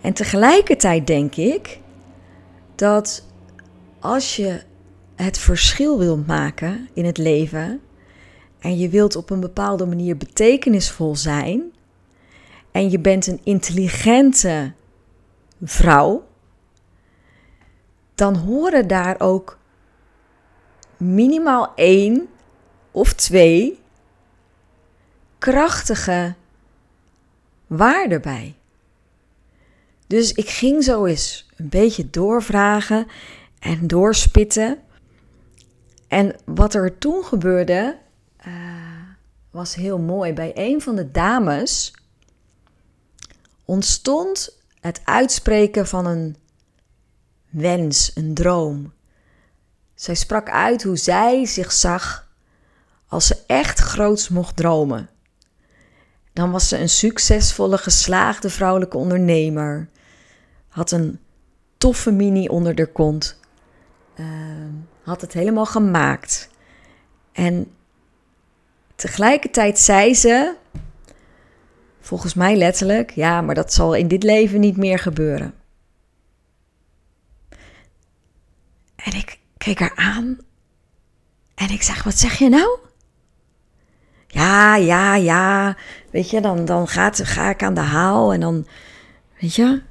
En 0.00 0.12
tegelijkertijd 0.12 1.06
denk 1.06 1.34
ik 1.34 1.80
dat 2.74 3.24
als 4.00 4.36
je 4.36 4.62
het 5.14 5.38
verschil 5.38 5.98
wilt 5.98 6.26
maken 6.26 6.88
in 6.94 7.04
het 7.04 7.18
leven 7.18 7.80
en 8.64 8.78
je 8.78 8.88
wilt 8.88 9.16
op 9.16 9.30
een 9.30 9.40
bepaalde 9.40 9.86
manier 9.86 10.16
betekenisvol 10.16 11.16
zijn 11.16 11.72
en 12.70 12.90
je 12.90 12.98
bent 12.98 13.26
een 13.26 13.40
intelligente 13.42 14.72
vrouw, 15.62 16.26
dan 18.14 18.36
horen 18.36 18.88
daar 18.88 19.20
ook 19.20 19.58
minimaal 20.96 21.72
één 21.74 22.28
of 22.90 23.12
twee 23.12 23.80
krachtige 25.38 26.34
waarden 27.66 28.22
bij. 28.22 28.54
Dus 30.06 30.32
ik 30.32 30.48
ging 30.48 30.84
zo 30.84 31.04
eens 31.04 31.48
een 31.56 31.68
beetje 31.68 32.10
doorvragen 32.10 33.06
en 33.58 33.86
doorspitten. 33.86 34.78
En 36.08 36.36
wat 36.44 36.74
er 36.74 36.98
toen 36.98 37.24
gebeurde, 37.24 38.02
uh, 38.46 38.52
was 39.50 39.74
heel 39.74 39.98
mooi. 39.98 40.32
Bij 40.32 40.52
een 40.54 40.80
van 40.80 40.96
de 40.96 41.10
dames 41.10 41.94
ontstond 43.64 44.58
het 44.80 45.00
uitspreken 45.04 45.86
van 45.86 46.06
een 46.06 46.36
wens, 47.50 48.10
een 48.14 48.34
droom. 48.34 48.92
Zij 49.94 50.14
sprak 50.14 50.50
uit 50.50 50.82
hoe 50.82 50.96
zij 50.96 51.46
zich 51.46 51.72
zag 51.72 52.28
als 53.08 53.26
ze 53.26 53.42
echt 53.46 53.78
groots 53.78 54.28
mocht 54.28 54.56
dromen. 54.56 55.08
Dan 56.32 56.50
was 56.50 56.68
ze 56.68 56.78
een 56.78 56.88
succesvolle, 56.88 57.78
geslaagde 57.78 58.50
vrouwelijke 58.50 58.96
ondernemer. 58.96 59.88
Had 60.68 60.90
een 60.90 61.20
toffe 61.78 62.10
mini 62.10 62.48
onder 62.48 62.74
de 62.74 62.86
kont. 62.86 63.40
Uh, 64.16 64.26
had 65.02 65.20
het 65.20 65.32
helemaal 65.32 65.66
gemaakt. 65.66 66.48
En 67.32 67.73
tegelijkertijd 68.94 69.78
zei 69.78 70.14
ze, 70.14 70.54
volgens 72.00 72.34
mij 72.34 72.56
letterlijk, 72.56 73.10
ja, 73.10 73.40
maar 73.40 73.54
dat 73.54 73.72
zal 73.72 73.94
in 73.94 74.08
dit 74.08 74.22
leven 74.22 74.60
niet 74.60 74.76
meer 74.76 74.98
gebeuren. 74.98 75.54
En 78.96 79.12
ik 79.12 79.38
keek 79.56 79.78
haar 79.78 79.94
aan 79.94 80.38
en 81.54 81.70
ik 81.70 81.82
zeg, 81.82 82.02
wat 82.02 82.18
zeg 82.18 82.38
je 82.38 82.48
nou? 82.48 82.78
Ja, 84.26 84.76
ja, 84.76 85.14
ja. 85.14 85.76
Weet 86.10 86.30
je, 86.30 86.40
dan, 86.40 86.64
dan 86.64 86.88
gaat, 86.88 87.20
ga 87.24 87.50
ik 87.50 87.62
aan 87.62 87.74
de 87.74 87.80
haal 87.80 88.32
en 88.32 88.40
dan, 88.40 88.66
weet 89.40 89.54
je. 89.54 89.82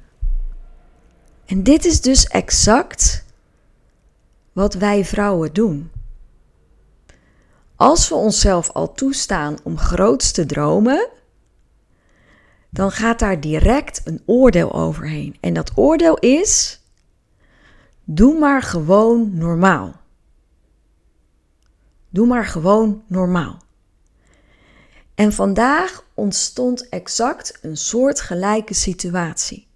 En 1.46 1.62
dit 1.62 1.84
is 1.84 2.00
dus 2.00 2.26
exact 2.26 3.24
wat 4.52 4.74
wij 4.74 5.04
vrouwen 5.04 5.52
doen. 5.52 5.90
Als 7.76 8.08
we 8.08 8.14
onszelf 8.14 8.70
al 8.70 8.92
toestaan 8.92 9.58
om 9.62 9.78
groots 9.78 10.32
te 10.32 10.46
dromen, 10.46 11.08
dan 12.70 12.90
gaat 12.90 13.18
daar 13.18 13.40
direct 13.40 14.00
een 14.04 14.22
oordeel 14.26 14.72
overheen. 14.72 15.36
En 15.40 15.54
dat 15.54 15.72
oordeel 15.74 16.18
is: 16.18 16.80
doe 18.04 18.38
maar 18.38 18.62
gewoon 18.62 19.38
normaal. 19.38 20.00
Doe 22.10 22.26
maar 22.26 22.46
gewoon 22.46 23.02
normaal. 23.06 23.62
En 25.14 25.32
vandaag 25.32 26.04
ontstond 26.14 26.88
exact 26.88 27.58
een 27.62 27.76
soortgelijke 27.76 28.74
situatie. 28.74 29.66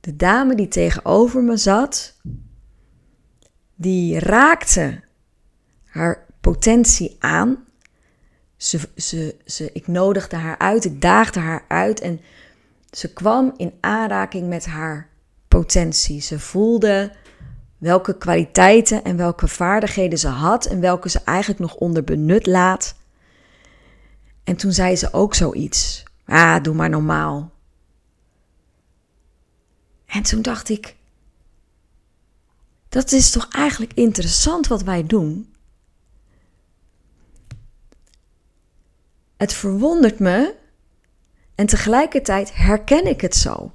De 0.00 0.16
dame 0.16 0.54
die 0.54 0.68
tegenover 0.68 1.42
me 1.42 1.56
zat, 1.56 2.20
die 3.74 4.18
raakte 4.18 5.04
haar 5.84 6.25
potentie 6.52 7.16
aan. 7.18 7.64
Ze, 8.56 8.80
ze, 8.96 9.36
ze, 9.46 9.70
ik 9.72 9.86
nodigde 9.86 10.36
haar 10.36 10.58
uit, 10.58 10.84
ik 10.84 11.00
daagde 11.00 11.40
haar 11.40 11.64
uit 11.68 12.00
en 12.00 12.20
ze 12.90 13.12
kwam 13.12 13.54
in 13.56 13.72
aanraking 13.80 14.48
met 14.48 14.66
haar 14.66 15.08
potentie. 15.48 16.20
Ze 16.20 16.38
voelde 16.38 17.12
welke 17.78 18.18
kwaliteiten 18.18 19.04
en 19.04 19.16
welke 19.16 19.48
vaardigheden 19.48 20.18
ze 20.18 20.28
had 20.28 20.66
en 20.66 20.80
welke 20.80 21.08
ze 21.08 21.20
eigenlijk 21.24 21.60
nog 21.60 21.74
onder 21.74 22.04
benut 22.04 22.46
laat. 22.46 22.94
En 24.44 24.56
toen 24.56 24.72
zei 24.72 24.96
ze 24.96 25.12
ook 25.12 25.34
zoiets. 25.34 26.04
Ah, 26.24 26.62
doe 26.62 26.74
maar 26.74 26.90
normaal. 26.90 27.50
En 30.06 30.22
toen 30.22 30.42
dacht 30.42 30.68
ik, 30.68 30.96
dat 32.88 33.12
is 33.12 33.30
toch 33.30 33.48
eigenlijk 33.50 33.92
interessant 33.94 34.66
wat 34.66 34.82
wij 34.82 35.06
doen? 35.06 35.54
Het 39.36 39.52
verwondert 39.52 40.18
me 40.18 40.54
en 41.54 41.66
tegelijkertijd 41.66 42.56
herken 42.56 43.06
ik 43.06 43.20
het 43.20 43.36
zo. 43.36 43.72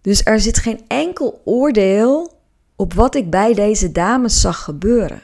Dus 0.00 0.24
er 0.24 0.40
zit 0.40 0.58
geen 0.58 0.80
enkel 0.88 1.40
oordeel 1.44 2.32
op 2.76 2.92
wat 2.92 3.14
ik 3.14 3.30
bij 3.30 3.54
deze 3.54 3.92
dames 3.92 4.40
zag 4.40 4.62
gebeuren. 4.62 5.22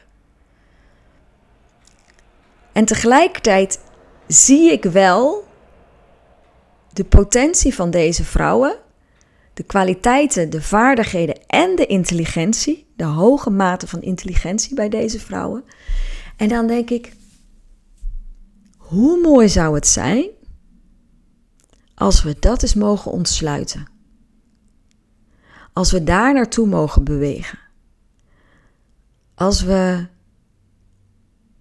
En 2.73 2.85
tegelijkertijd 2.85 3.81
zie 4.27 4.73
ik 4.73 4.85
wel 4.85 5.45
de 6.93 7.05
potentie 7.05 7.75
van 7.75 7.91
deze 7.91 8.25
vrouwen, 8.25 8.77
de 9.55 9.63
kwaliteiten, 9.63 10.51
de 10.51 10.63
vaardigheden 10.63 11.47
en 11.47 11.77
de 11.77 11.87
intelligentie, 11.87 12.87
de 12.97 13.05
hoge 13.05 13.51
mate 13.51 13.87
van 13.87 14.03
intelligentie 14.03 14.75
bij 14.75 14.89
deze 14.89 15.21
vrouwen. 15.21 15.65
En 16.37 16.49
dan 16.49 16.67
denk 16.67 16.91
ik, 16.91 17.13
hoe 18.93 19.21
mooi 19.21 19.49
zou 19.49 19.75
het 19.75 19.87
zijn 19.87 20.29
als 21.95 22.23
we 22.23 22.37
dat 22.39 22.63
eens 22.63 22.75
mogen 22.75 23.11
ontsluiten? 23.11 23.87
Als 25.73 25.93
we 25.93 26.05
daar 26.05 26.35
naartoe 26.35 26.67
mogen 26.67 27.05
bewegen. 27.05 27.59
Als 29.35 29.63
we 29.63 30.07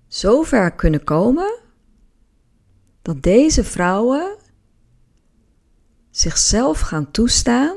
zo 0.07 0.41
ver 0.41 0.71
kunnen 0.71 1.03
komen 1.03 1.59
dat 3.01 3.21
deze 3.23 3.63
vrouwen 3.63 4.37
zichzelf 6.09 6.79
gaan 6.79 7.11
toestaan 7.11 7.75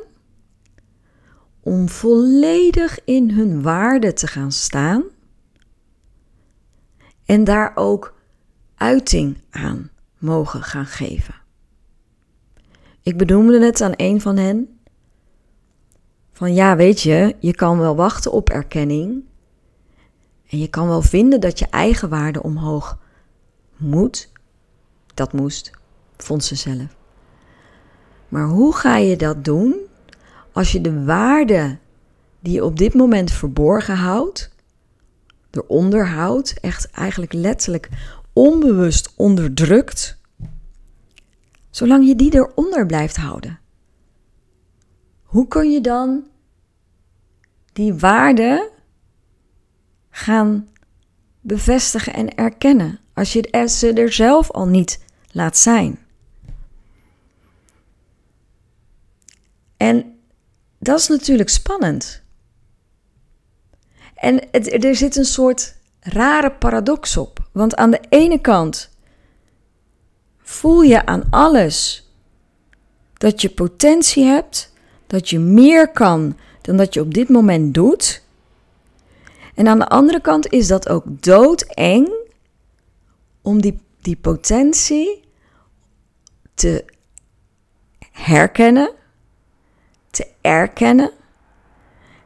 om 1.61 1.89
volledig 1.89 3.05
in 3.05 3.31
hun 3.31 3.63
waarde 3.63 4.13
te 4.13 4.27
gaan 4.27 4.53
staan 4.53 5.05
en 7.25 7.45
daar 7.45 7.73
ook 7.75 8.15
uiting 8.77 9.39
aan 9.51 9.91
mogen 10.19 10.63
gaan 10.63 10.87
geven. 10.87 11.35
Ik 13.03 13.17
bedoelde 13.17 13.65
het 13.65 13.81
aan 13.81 13.93
een 13.97 14.21
van 14.21 14.37
hen 14.37 14.79
van 16.33 16.55
ja, 16.55 16.77
weet 16.77 17.01
je, 17.01 17.37
je 17.39 17.55
kan 17.55 17.79
wel 17.79 17.97
wachten 17.97 18.33
op 18.33 18.51
erkenning 18.51 19.25
en 20.49 20.59
je 20.59 20.69
kan 20.69 20.89
wel 20.89 21.03
vinden 21.03 21.41
dat 21.41 21.59
je 21.59 21.67
eigen 21.67 22.09
waarde 22.09 22.43
omhoog 22.43 22.99
moet 23.77 24.33
dat 25.15 25.33
moest, 25.33 25.71
vond 26.17 26.45
ze 26.45 26.55
zelf. 26.55 26.97
Maar 28.29 28.47
hoe 28.47 28.75
ga 28.75 28.97
je 28.97 29.17
dat 29.17 29.45
doen 29.45 29.75
als 30.53 30.73
je 30.73 30.81
de 30.81 31.05
waarde 31.05 31.79
die 32.41 32.53
je 32.53 32.65
op 32.65 32.79
dit 32.79 32.95
moment 32.95 33.31
verborgen 33.31 33.97
houdt, 33.97 34.51
eronder 35.51 36.09
houdt, 36.09 36.61
echt 36.61 36.91
eigenlijk 36.91 37.33
letterlijk 37.33 37.89
onbewust 38.35 39.13
onderdrukt, 39.17 40.19
zolang 41.71 42.07
je 42.07 42.17
die 42.17 42.35
eronder 42.35 42.87
blijft 42.87 43.17
houden? 43.17 43.59
hoe 45.35 45.49
kun 45.49 45.71
je 45.71 45.81
dan 45.81 46.27
die 47.73 47.95
waarde 47.95 48.71
gaan 50.11 50.69
bevestigen 51.41 52.15
en 52.15 52.35
erkennen 52.35 53.01
als 53.15 53.33
je 53.33 53.67
ze 53.69 53.93
er 53.93 54.13
zelf 54.13 54.51
al 54.51 54.67
niet 54.67 55.05
laat 55.31 55.57
zijn? 55.57 55.99
En 59.77 60.19
dat 60.79 60.99
is 60.99 61.09
natuurlijk 61.09 61.49
spannend. 61.49 62.23
En 64.15 64.53
er 64.53 64.97
zit 64.97 65.17
een 65.17 65.25
soort 65.25 65.77
rare 66.05 66.51
paradox 66.51 67.17
op. 67.17 67.39
Want 67.53 67.77
aan 67.77 67.91
de 67.91 68.01
ene 68.09 68.39
kant 68.39 68.91
voel 70.39 70.83
je 70.83 71.07
aan 71.07 71.23
alles 71.31 72.09
dat 73.13 73.41
je 73.41 73.51
potentie 73.51 74.25
hebt, 74.25 74.73
dat 75.07 75.31
je 75.31 75.39
meer 75.39 75.91
kan 75.91 76.37
dan 76.61 76.77
dat 76.77 76.95
je 76.95 77.01
op 77.01 77.15
dit 77.15 77.29
moment 77.29 77.75
doet. 77.75 78.23
En 79.55 79.69
aan 79.69 79.79
de 79.79 79.89
andere 79.89 80.21
kant 80.21 80.47
is 80.47 80.67
dat 80.67 80.89
ook 80.89 81.05
doodeng 81.07 82.13
om 83.43 83.61
die, 83.61 83.81
die 84.01 84.17
potentie 84.17 85.23
te 86.55 86.85
herkennen, 88.13 88.93
te 90.11 90.27
erkennen 90.41 91.11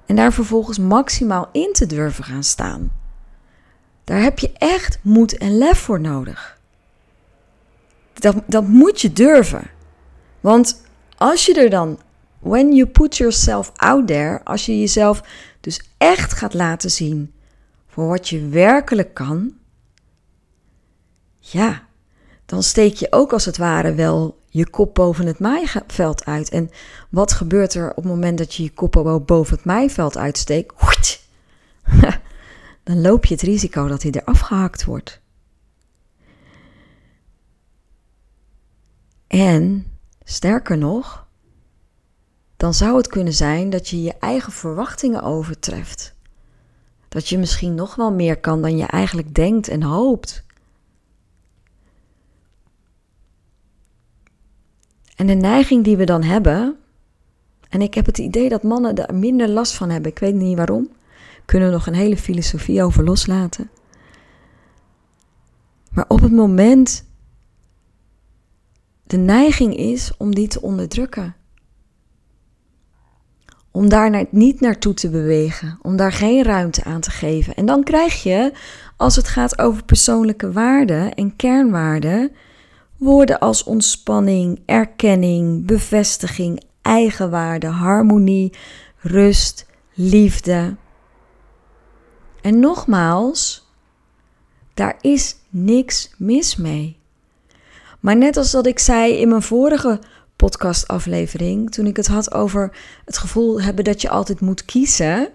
en 0.07 0.17
daar 0.17 0.33
vervolgens 0.33 0.79
maximaal 0.79 1.49
in 1.53 1.73
te 1.73 1.87
durven 1.87 2.25
gaan 2.25 2.45
staan. 2.45 2.98
Daar 4.09 4.23
heb 4.23 4.39
je 4.39 4.53
echt 4.53 4.99
moed 5.03 5.37
en 5.37 5.59
lef 5.59 5.79
voor 5.79 6.01
nodig. 6.01 6.59
Dat, 8.15 8.37
dat 8.47 8.67
moet 8.67 9.01
je 9.01 9.13
durven. 9.13 9.71
Want 10.41 10.83
als 11.17 11.47
je 11.47 11.55
er 11.55 11.71
dan, 11.71 12.01
when 12.39 12.75
you 12.75 12.89
put 12.89 13.17
yourself 13.17 13.73
out 13.77 14.07
there, 14.07 14.41
als 14.45 14.67
je 14.67 14.79
jezelf 14.79 15.23
dus 15.61 15.81
echt 15.99 16.33
gaat 16.33 16.55
laten 16.55 16.91
zien 16.91 17.33
voor 17.87 18.09
wat 18.09 18.29
je 18.29 18.49
werkelijk 18.49 19.15
kan, 19.15 19.53
ja, 21.39 21.83
dan 22.47 22.63
steek 22.63 22.95
je 22.95 23.13
ook 23.13 23.33
als 23.33 23.45
het 23.45 23.57
ware 23.57 23.95
wel 23.95 24.39
je 24.47 24.71
kop 24.71 24.95
boven 24.95 25.27
het 25.27 25.39
maaiveld 25.39 26.25
uit. 26.25 26.49
En 26.49 26.71
wat 27.11 27.33
gebeurt 27.33 27.75
er 27.75 27.91
op 27.91 27.97
het 27.97 28.05
moment 28.05 28.39
dat 28.39 28.55
je 28.55 28.63
je 28.63 28.71
kop 28.71 29.23
boven 29.27 29.57
het 29.57 29.65
maaiveld 29.65 30.17
uitsteekt? 30.17 30.75
Dan 32.89 33.01
loop 33.01 33.25
je 33.25 33.35
het 33.35 33.43
risico 33.43 33.87
dat 33.89 34.03
hij 34.03 34.13
er 34.13 34.25
afgehakt 34.25 34.85
wordt. 34.85 35.21
En 39.27 39.87
sterker 40.25 40.79
nog, 40.79 41.27
dan 42.57 42.75
zou 42.75 42.97
het 42.97 43.07
kunnen 43.07 43.33
zijn 43.33 43.71
dat 43.71 43.89
je 43.89 44.03
je 44.03 44.15
eigen 44.19 44.53
verwachtingen 44.53 45.23
overtreft. 45.23 46.15
Dat 47.09 47.29
je 47.29 47.39
misschien 47.39 47.75
nog 47.75 47.95
wel 47.95 48.13
meer 48.13 48.41
kan 48.41 48.63
dan 48.63 48.77
je 48.77 48.87
eigenlijk 48.87 49.35
denkt 49.35 49.69
en 49.69 49.83
hoopt. 49.83 50.45
En 55.17 55.27
de 55.27 55.35
neiging 55.35 55.85
die 55.85 55.97
we 55.97 56.05
dan 56.05 56.23
hebben, 56.23 56.79
en 57.69 57.83
ik 57.83 57.95
heb 57.95 58.07
het 58.07 58.19
idee 58.19 58.49
dat 58.49 58.63
mannen 58.63 58.95
daar 58.95 59.15
minder 59.15 59.49
last 59.49 59.75
van 59.75 59.91
hebben, 59.91 60.11
ik 60.11 60.19
weet 60.19 60.35
niet 60.35 60.57
waarom, 60.57 60.97
kunnen 61.49 61.69
we 61.69 61.75
nog 61.75 61.87
een 61.87 61.95
hele 61.95 62.17
filosofie 62.17 62.83
over 62.83 63.05
loslaten. 63.05 63.71
Maar 65.91 66.05
op 66.09 66.21
het 66.21 66.33
moment 66.33 67.05
de 69.03 69.17
neiging 69.17 69.77
is 69.77 70.13
om 70.17 70.35
die 70.35 70.49
te 70.49 70.63
onderdrukken. 70.63 71.35
Om 73.71 73.89
daar 73.89 74.27
niet 74.31 74.61
naartoe 74.61 74.95
te 74.95 75.11
bewegen, 75.11 75.79
om 75.83 75.97
daar 75.97 76.13
geen 76.13 76.45
ruimte 76.45 76.85
aan 76.85 77.01
te 77.01 77.11
geven. 77.11 77.55
En 77.55 77.67
dan 77.67 77.85
krijg 77.85 78.23
je, 78.23 78.53
als 78.97 79.17
het 79.17 79.29
gaat 79.29 79.59
over 79.59 79.85
persoonlijke 79.85 80.53
waarden 80.53 81.15
en 81.15 81.37
kernwaarden, 81.37 82.33
woorden 82.97 83.39
als 83.39 83.65
ontspanning, 83.65 84.63
erkenning, 84.67 85.67
bevestiging, 85.67 86.63
eigenwaarde, 86.83 87.67
harmonie, 87.67 88.53
rust, 88.99 89.67
liefde. 89.95 90.77
En 92.41 92.61
nogmaals, 92.61 93.69
daar 94.75 94.97
is 95.01 95.37
niks 95.49 96.11
mis 96.17 96.57
mee. 96.57 96.99
Maar 98.01 98.17
net 98.17 98.37
als 98.37 98.51
dat 98.51 98.67
ik 98.67 98.79
zei 98.79 99.13
in 99.13 99.29
mijn 99.29 99.43
vorige 99.43 100.01
podcastaflevering, 100.37 101.71
toen 101.71 101.87
ik 101.87 101.97
het 101.97 102.07
had 102.07 102.33
over 102.33 102.77
het 103.05 103.19
gevoel 103.19 103.61
hebben 103.61 103.85
dat 103.85 104.01
je 104.03 104.09
altijd 104.09 104.41
moet 104.41 104.65
kiezen. 104.65 105.29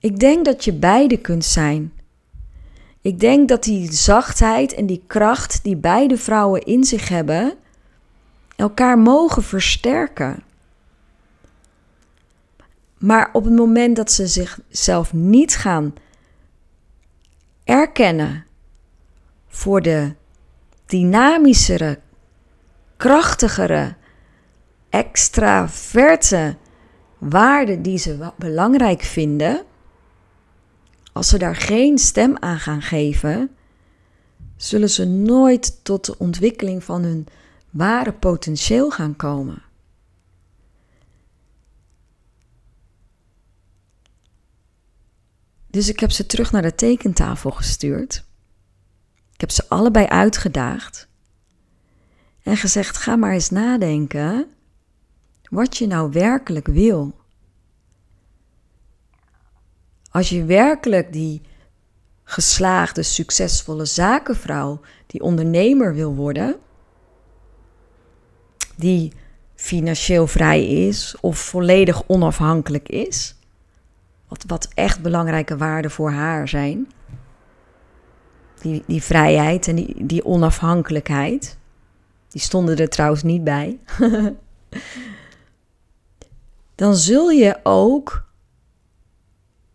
Ik 0.00 0.18
denk 0.18 0.44
dat 0.44 0.64
je 0.64 0.72
beide 0.72 1.16
kunt 1.16 1.44
zijn. 1.44 1.92
Ik 3.00 3.20
denk 3.20 3.48
dat 3.48 3.62
die 3.62 3.92
zachtheid 3.92 4.74
en 4.74 4.86
die 4.86 5.02
kracht 5.06 5.62
die 5.62 5.76
beide 5.76 6.16
vrouwen 6.16 6.62
in 6.62 6.84
zich 6.84 7.08
hebben, 7.08 7.54
elkaar 8.56 8.98
mogen 8.98 9.42
versterken. 9.42 10.42
Maar 13.02 13.30
op 13.32 13.44
het 13.44 13.54
moment 13.54 13.96
dat 13.96 14.12
ze 14.12 14.26
zichzelf 14.26 15.12
niet 15.12 15.56
gaan 15.56 15.94
erkennen 17.64 18.44
voor 19.48 19.82
de 19.82 20.14
dynamischere, 20.86 21.98
krachtigere, 22.96 23.94
extraverte 24.88 26.56
waarden 27.18 27.82
die 27.82 27.98
ze 27.98 28.32
belangrijk 28.36 29.02
vinden, 29.02 29.62
als 31.12 31.28
ze 31.28 31.38
daar 31.38 31.56
geen 31.56 31.98
stem 31.98 32.36
aan 32.38 32.58
gaan 32.58 32.82
geven, 32.82 33.50
zullen 34.56 34.90
ze 34.90 35.04
nooit 35.04 35.84
tot 35.84 36.04
de 36.04 36.18
ontwikkeling 36.18 36.84
van 36.84 37.02
hun 37.02 37.26
ware 37.70 38.12
potentieel 38.12 38.90
gaan 38.90 39.16
komen. 39.16 39.62
Dus 45.72 45.88
ik 45.88 46.00
heb 46.00 46.10
ze 46.10 46.26
terug 46.26 46.52
naar 46.52 46.62
de 46.62 46.74
tekentafel 46.74 47.50
gestuurd. 47.50 48.24
Ik 49.32 49.40
heb 49.40 49.50
ze 49.50 49.68
allebei 49.68 50.06
uitgedaagd 50.06 51.08
en 52.42 52.56
gezegd: 52.56 52.96
ga 52.96 53.16
maar 53.16 53.32
eens 53.32 53.50
nadenken 53.50 54.46
wat 55.50 55.76
je 55.76 55.86
nou 55.86 56.10
werkelijk 56.10 56.66
wil. 56.66 57.14
Als 60.10 60.28
je 60.28 60.44
werkelijk 60.44 61.12
die 61.12 61.42
geslaagde, 62.24 63.02
succesvolle 63.02 63.84
zakenvrouw, 63.84 64.80
die 65.06 65.20
ondernemer 65.20 65.94
wil 65.94 66.14
worden, 66.14 66.56
die 68.76 69.12
financieel 69.54 70.26
vrij 70.26 70.86
is 70.86 71.16
of 71.20 71.38
volledig 71.38 72.08
onafhankelijk 72.08 72.88
is, 72.88 73.34
wat, 74.46 74.68
echt 74.74 75.02
belangrijke 75.02 75.56
waarden 75.56 75.90
voor 75.90 76.10
haar 76.10 76.48
zijn, 76.48 76.86
die, 78.60 78.82
die 78.86 79.02
vrijheid 79.02 79.68
en 79.68 79.74
die, 79.76 80.06
die 80.06 80.24
onafhankelijkheid, 80.24 81.58
die 82.28 82.40
stonden 82.40 82.76
er 82.76 82.88
trouwens 82.88 83.22
niet 83.22 83.44
bij, 83.44 83.78
dan 86.74 86.96
zul 86.96 87.30
je 87.30 87.60
ook 87.62 88.30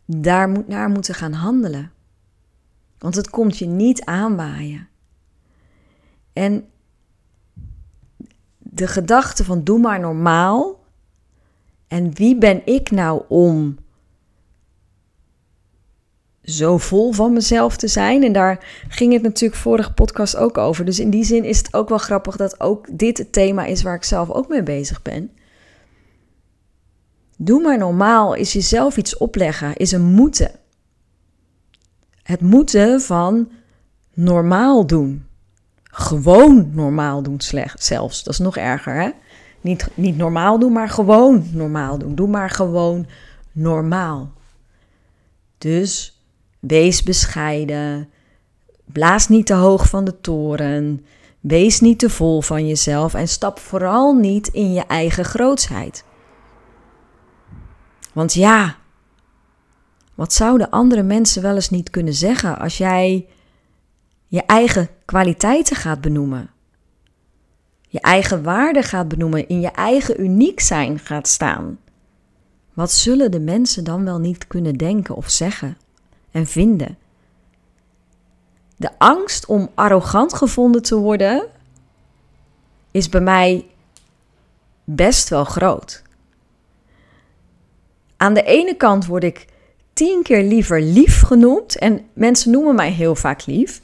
daar 0.06 0.50
moet, 0.50 0.67
naar 0.67 0.89
moeten 0.89 1.15
gaan 1.15 1.34
handelen. 1.34 1.91
Want 2.98 3.15
het 3.15 3.30
komt 3.30 3.58
je 3.58 3.65
niet 3.65 4.06
aanwaaien. 4.06 4.88
En 6.34 6.65
de 8.58 8.88
gedachte 8.88 9.43
van 9.43 9.63
doe 9.63 9.80
maar 9.80 10.00
normaal. 10.00 10.86
En 11.88 12.13
wie 12.13 12.38
ben 12.38 12.65
ik 12.65 12.91
nou 12.91 13.24
om 13.28 13.78
zo 16.47 16.77
vol 16.77 17.12
van 17.12 17.33
mezelf 17.33 17.77
te 17.77 17.88
zijn? 17.88 18.23
En 18.23 18.31
daar 18.31 18.65
ging 18.88 19.13
het 19.13 19.21
natuurlijk 19.21 19.62
vorige 19.62 19.93
podcast 19.93 20.36
ook 20.36 20.57
over. 20.57 20.86
Dus 20.86 20.99
in 20.99 21.10
die 21.10 21.23
zin 21.23 21.43
is 21.43 21.57
het 21.57 21.73
ook 21.73 21.89
wel 21.89 21.97
grappig 21.97 22.36
dat 22.36 22.60
ook 22.60 22.88
dit 22.91 23.17
het 23.17 23.31
thema 23.31 23.65
is 23.65 23.81
waar 23.81 23.95
ik 23.95 24.03
zelf 24.03 24.29
ook 24.29 24.47
mee 24.47 24.63
bezig 24.63 25.01
ben. 25.01 25.31
Doe 27.38 27.62
maar 27.62 27.77
normaal 27.77 28.33
is 28.33 28.53
jezelf 28.53 28.97
iets 28.97 29.17
opleggen, 29.17 29.75
is 29.75 29.91
een 29.91 30.05
moeten. 30.05 30.51
Het 32.23 32.41
moeten 32.41 33.01
van 33.01 33.51
normaal 34.13 34.88
doen. 34.88 35.25
Gewoon 35.83 36.69
normaal 36.73 37.21
doen 37.21 37.39
slecht, 37.39 37.83
zelfs. 37.83 38.23
Dat 38.23 38.33
is 38.33 38.39
nog 38.39 38.57
erger, 38.57 38.93
hè? 38.93 39.10
Niet, 39.62 39.88
niet 39.93 40.17
normaal 40.17 40.60
doen, 40.60 40.71
maar 40.71 40.89
gewoon 40.89 41.47
normaal 41.51 41.97
doen. 41.97 42.15
Doe 42.15 42.27
maar 42.27 42.49
gewoon 42.49 43.07
normaal. 43.51 44.31
Dus 45.57 46.16
wees 46.60 47.04
bescheiden. 47.04 48.10
Blaas 48.86 49.28
niet 49.28 49.46
te 49.46 49.54
hoog 49.54 49.89
van 49.89 50.06
de 50.06 50.22
toren. 50.22 51.06
Wees 51.39 51.80
niet 51.80 52.00
te 52.00 52.10
vol 52.10 52.41
van 52.41 52.67
jezelf 52.67 53.13
en 53.13 53.28
stap 53.28 53.60
vooral 53.60 54.13
niet 54.13 54.48
in 54.48 54.74
je 54.74 54.86
eigen 54.86 55.26
grootsheid. 55.26 56.04
Want 58.13 58.34
ja, 58.34 58.76
wat 60.15 60.34
zouden 60.34 60.70
andere 60.70 61.04
mensen 61.04 61.41
wel 61.41 61.56
eens 61.56 61.70
niet 61.70 61.89
kunnen 61.89 62.13
zeggen 62.13 62.60
als 62.60 62.78
jij 62.78 63.28
je 64.28 64.43
eigen 64.46 64.89
kwaliteiten 65.06 65.76
gaat 65.76 66.02
benoemen? 66.02 66.50
Je 67.89 68.00
eigen 68.00 68.43
waarde 68.43 68.84
gaat 68.84 69.08
benoemen, 69.08 69.48
in 69.48 69.62
je 69.62 69.72
eigen 69.72 70.22
uniek 70.22 70.60
zijn 70.60 71.00
gaat 71.00 71.28
staan. 71.28 71.80
Wat 72.74 72.91
zullen 72.91 73.32
de 73.32 73.39
mensen 73.39 73.84
dan 73.84 74.04
wel 74.04 74.20
niet 74.20 74.48
kunnen 74.48 74.74
denken 74.76 75.15
of 75.15 75.30
zeggen 75.30 75.78
en 76.32 76.48
vinden? 76.48 76.98
De 78.76 78.90
angst 78.98 79.46
om 79.46 79.70
arrogant 79.76 80.34
gevonden 80.34 80.82
te 80.82 80.96
worden 80.96 81.48
is 82.92 83.10
bij 83.10 83.22
mij 83.22 83.66
best 84.84 85.30
wel 85.30 85.44
groot. 85.44 86.02
Aan 88.18 88.34
de 88.34 88.44
ene 88.44 88.76
kant 88.76 89.06
word 89.06 89.24
ik 89.24 89.46
tien 89.94 90.24
keer 90.24 90.44
liever 90.44 90.82
lief 90.82 91.22
genoemd 91.22 91.78
en 91.78 92.06
mensen 92.13 92.52
noemen 92.52 92.76
mij 92.76 92.92
heel 92.92 93.16
vaak 93.16 93.46
lief. 93.46 93.82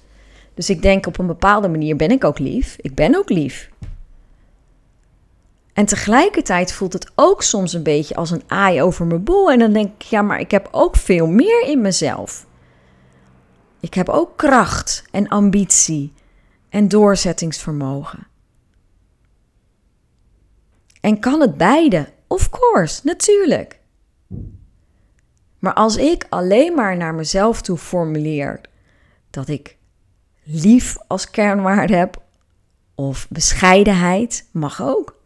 Dus 0.54 0.70
ik 0.70 0.82
denk 0.82 1.06
op 1.06 1.18
een 1.18 1.28
bepaalde 1.28 1.68
manier 1.68 1.96
ben 1.96 2.12
ik 2.12 2.24
ook 2.24 2.40
lief. 2.40 2.76
Ik 2.82 2.96
ben 2.96 3.16
ook 3.16 3.30
lief. 3.30 3.70
En 5.74 5.86
tegelijkertijd 5.86 6.74
voelt 6.74 6.94
het 6.94 7.12
ook 7.16 7.44
soms 7.44 7.74
een 7.74 7.84
beetje 7.84 8.16
als 8.16 8.32
een 8.32 8.44
aai 8.48 8.82
over 8.82 9.06
mijn 9.06 9.24
boel. 9.24 9.52
En 9.52 9.60
dan 9.60 9.74
denk 9.74 9.94
ik, 9.94 10.02
ja, 10.02 10.22
maar 10.22 10.40
ik 10.40 10.52
heb 10.52 10.68
ook 10.72 10.96
veel 10.96 11.28
meer 11.28 11.62
in 11.68 11.82
mezelf. 11.82 12.46
Ik 13.80 13.94
heb 13.94 14.10
ook 14.10 14.38
kracht 14.38 15.04
en 15.12 15.28
ambitie 15.28 16.14
en 16.70 16.88
doorzettingsvermogen. 16.88 18.28
En 21.02 21.20
kan 21.20 21.42
het 21.42 21.58
beide? 21.58 22.10
Of 22.28 22.50
course, 22.50 23.02
natuurlijk. 23.04 23.80
Maar 25.60 25.74
als 25.74 25.98
ik 25.98 26.26
alleen 26.30 26.74
maar 26.74 26.98
naar 26.98 27.14
mezelf 27.14 27.62
toe 27.62 27.78
formuleer 27.78 28.62
dat 29.30 29.48
ik 29.48 29.78
lief 30.44 30.98
als 31.08 31.30
kernwaarde 31.30 31.96
heb, 31.96 32.22
of 32.96 33.28
bescheidenheid, 33.30 34.50
mag 34.52 34.82
ook. 34.82 35.22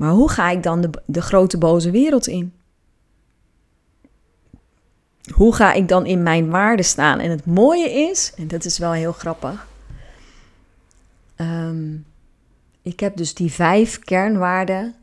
Maar 0.00 0.12
hoe 0.12 0.30
ga 0.30 0.50
ik 0.50 0.62
dan 0.62 0.80
de, 0.80 0.90
de 1.06 1.22
grote 1.22 1.58
boze 1.58 1.90
wereld 1.90 2.26
in? 2.26 2.54
Hoe 5.34 5.54
ga 5.54 5.72
ik 5.72 5.88
dan 5.88 6.06
in 6.06 6.22
mijn 6.22 6.50
waarde 6.50 6.82
staan? 6.82 7.18
En 7.18 7.30
het 7.30 7.46
mooie 7.46 7.90
is, 7.90 8.32
en 8.36 8.48
dat 8.48 8.64
is 8.64 8.78
wel 8.78 8.92
heel 8.92 9.12
grappig. 9.12 9.66
Ehm, 11.36 11.96
ik 12.82 13.00
heb 13.00 13.16
dus 13.16 13.34
die 13.34 13.52
vijf 13.52 13.98
kernwaarden 13.98 14.94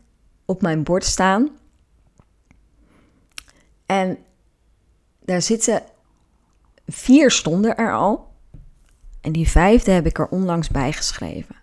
op 0.46 0.62
mijn 0.62 0.84
bord 0.84 1.04
staan. 1.04 1.50
En 3.86 4.18
daar 5.26 5.42
zitten 5.42 5.84
vier 6.88 7.32
stonden 7.32 7.78
er 7.78 7.94
al. 7.94 8.32
En 9.22 9.32
die 9.32 9.50
vijfde 9.50 9.92
heb 9.92 10.06
ik 10.06 10.20
er 10.20 10.28
onlangs 10.28 10.70
bijgeschreven. 10.70 11.56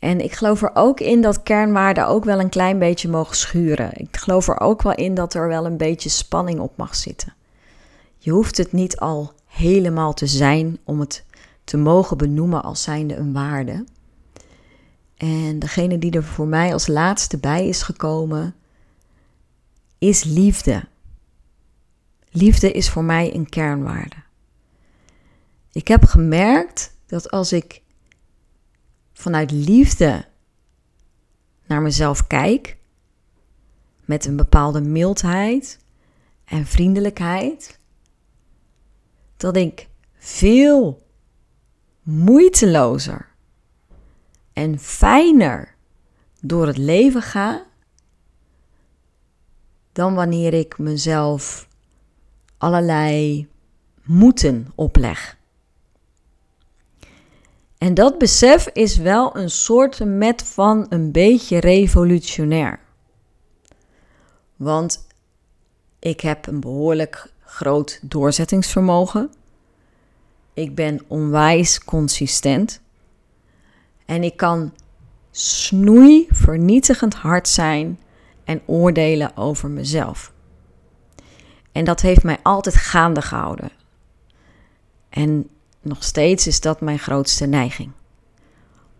En 0.00 0.20
ik 0.20 0.32
geloof 0.32 0.62
er 0.62 0.70
ook 0.74 1.00
in 1.00 1.20
dat 1.20 1.42
kernwaarden 1.42 2.06
ook 2.06 2.24
wel 2.24 2.40
een 2.40 2.48
klein 2.48 2.78
beetje 2.78 3.08
mogen 3.08 3.36
schuren. 3.36 3.90
Ik 3.94 4.16
geloof 4.16 4.48
er 4.48 4.60
ook 4.60 4.82
wel 4.82 4.94
in 4.94 5.14
dat 5.14 5.34
er 5.34 5.48
wel 5.48 5.66
een 5.66 5.76
beetje 5.76 6.08
spanning 6.08 6.60
op 6.60 6.76
mag 6.76 6.94
zitten. 6.94 7.34
Je 8.18 8.30
hoeft 8.30 8.56
het 8.56 8.72
niet 8.72 8.96
al 8.96 9.32
helemaal 9.46 10.14
te 10.14 10.26
zijn 10.26 10.78
om 10.84 11.00
het 11.00 11.24
te 11.64 11.76
mogen 11.76 12.16
benoemen 12.16 12.62
als 12.62 12.82
zijnde 12.82 13.16
een 13.16 13.32
waarde. 13.32 13.84
En 15.16 15.58
degene 15.58 15.98
die 15.98 16.12
er 16.12 16.24
voor 16.24 16.46
mij 16.46 16.72
als 16.72 16.86
laatste 16.86 17.38
bij 17.38 17.68
is 17.68 17.82
gekomen, 17.82 18.54
is 19.98 20.24
liefde. 20.24 20.84
Liefde 22.30 22.72
is 22.72 22.90
voor 22.90 23.04
mij 23.04 23.34
een 23.34 23.48
kernwaarde. 23.48 24.16
Ik 25.72 25.88
heb 25.88 26.04
gemerkt 26.04 26.96
dat 27.06 27.30
als 27.30 27.52
ik 27.52 27.82
vanuit 29.20 29.50
liefde 29.50 30.24
naar 31.66 31.82
mezelf 31.82 32.26
kijk, 32.26 32.76
met 34.04 34.24
een 34.24 34.36
bepaalde 34.36 34.80
mildheid 34.80 35.78
en 36.44 36.66
vriendelijkheid, 36.66 37.78
dat 39.36 39.56
ik 39.56 39.88
veel 40.14 41.06
moeitelozer 42.02 43.28
en 44.52 44.78
fijner 44.78 45.74
door 46.40 46.66
het 46.66 46.78
leven 46.78 47.22
ga 47.22 47.66
dan 49.92 50.14
wanneer 50.14 50.54
ik 50.54 50.78
mezelf 50.78 51.68
allerlei 52.58 53.48
moeten 54.02 54.72
opleg. 54.74 55.38
En 57.80 57.94
dat 57.94 58.18
besef 58.18 58.66
is 58.66 58.96
wel 58.96 59.36
een 59.36 59.50
soort 59.50 60.04
met 60.04 60.42
van 60.42 60.86
een 60.88 61.12
beetje 61.12 61.60
revolutionair. 61.60 62.80
Want 64.56 65.06
ik 65.98 66.20
heb 66.20 66.46
een 66.46 66.60
behoorlijk 66.60 67.32
groot 67.44 67.98
doorzettingsvermogen. 68.02 69.30
Ik 70.54 70.74
ben 70.74 71.00
onwijs 71.06 71.84
consistent. 71.84 72.80
En 74.06 74.22
ik 74.22 74.36
kan 74.36 74.74
snoei 75.30 76.26
vernietigend 76.30 77.14
hard 77.14 77.48
zijn 77.48 77.98
en 78.44 78.62
oordelen 78.66 79.36
over 79.36 79.70
mezelf. 79.70 80.32
En 81.72 81.84
dat 81.84 82.00
heeft 82.00 82.22
mij 82.22 82.38
altijd 82.42 82.76
gaande 82.76 83.22
gehouden. 83.22 83.70
En 85.08 85.50
nog 85.82 86.04
steeds 86.04 86.46
is 86.46 86.60
dat 86.60 86.80
mijn 86.80 86.98
grootste 86.98 87.46
neiging. 87.46 87.90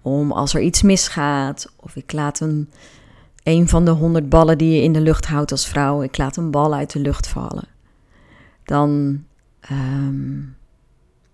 Om 0.02 0.32
als 0.32 0.54
er 0.54 0.60
iets 0.60 0.82
misgaat, 0.82 1.72
of 1.76 1.96
ik 1.96 2.12
laat 2.12 2.40
een, 2.40 2.70
een 3.42 3.68
van 3.68 3.84
de 3.84 3.90
honderd 3.90 4.28
ballen 4.28 4.58
die 4.58 4.74
je 4.74 4.82
in 4.82 4.92
de 4.92 5.00
lucht 5.00 5.26
houdt 5.26 5.50
als 5.50 5.66
vrouw, 5.66 6.02
ik 6.02 6.16
laat 6.16 6.36
een 6.36 6.50
bal 6.50 6.74
uit 6.74 6.92
de 6.92 6.98
lucht 6.98 7.26
vallen. 7.26 7.68
Dan, 8.64 9.22
ehm, 9.60 10.40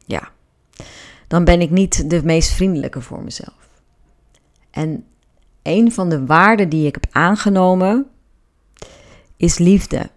ja, 0.05 0.31
dan 1.27 1.45
ben 1.45 1.61
ik 1.61 1.71
niet 1.71 2.11
de 2.11 2.25
meest 2.25 2.51
vriendelijke 2.51 3.01
voor 3.01 3.23
mezelf. 3.23 3.69
En 4.71 5.05
een 5.63 5.93
van 5.93 6.09
de 6.09 6.27
waarden 6.27 6.69
die 6.69 6.87
ik 6.87 6.95
heb 6.95 7.07
aangenomen 7.11 8.07
is 9.37 9.59
liefde. 9.59 10.11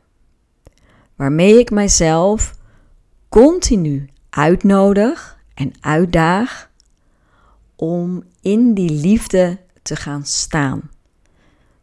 Waarmee 1.15 1.59
ik 1.59 1.71
mijzelf 1.71 2.57
continu 3.29 4.09
uitnodig 4.29 5.37
en 5.53 5.73
uitdaag 5.79 6.69
om 7.75 8.23
in 8.41 8.73
die 8.73 8.91
liefde 8.91 9.57
te 9.81 9.95
gaan 9.95 10.25
staan. 10.25 10.89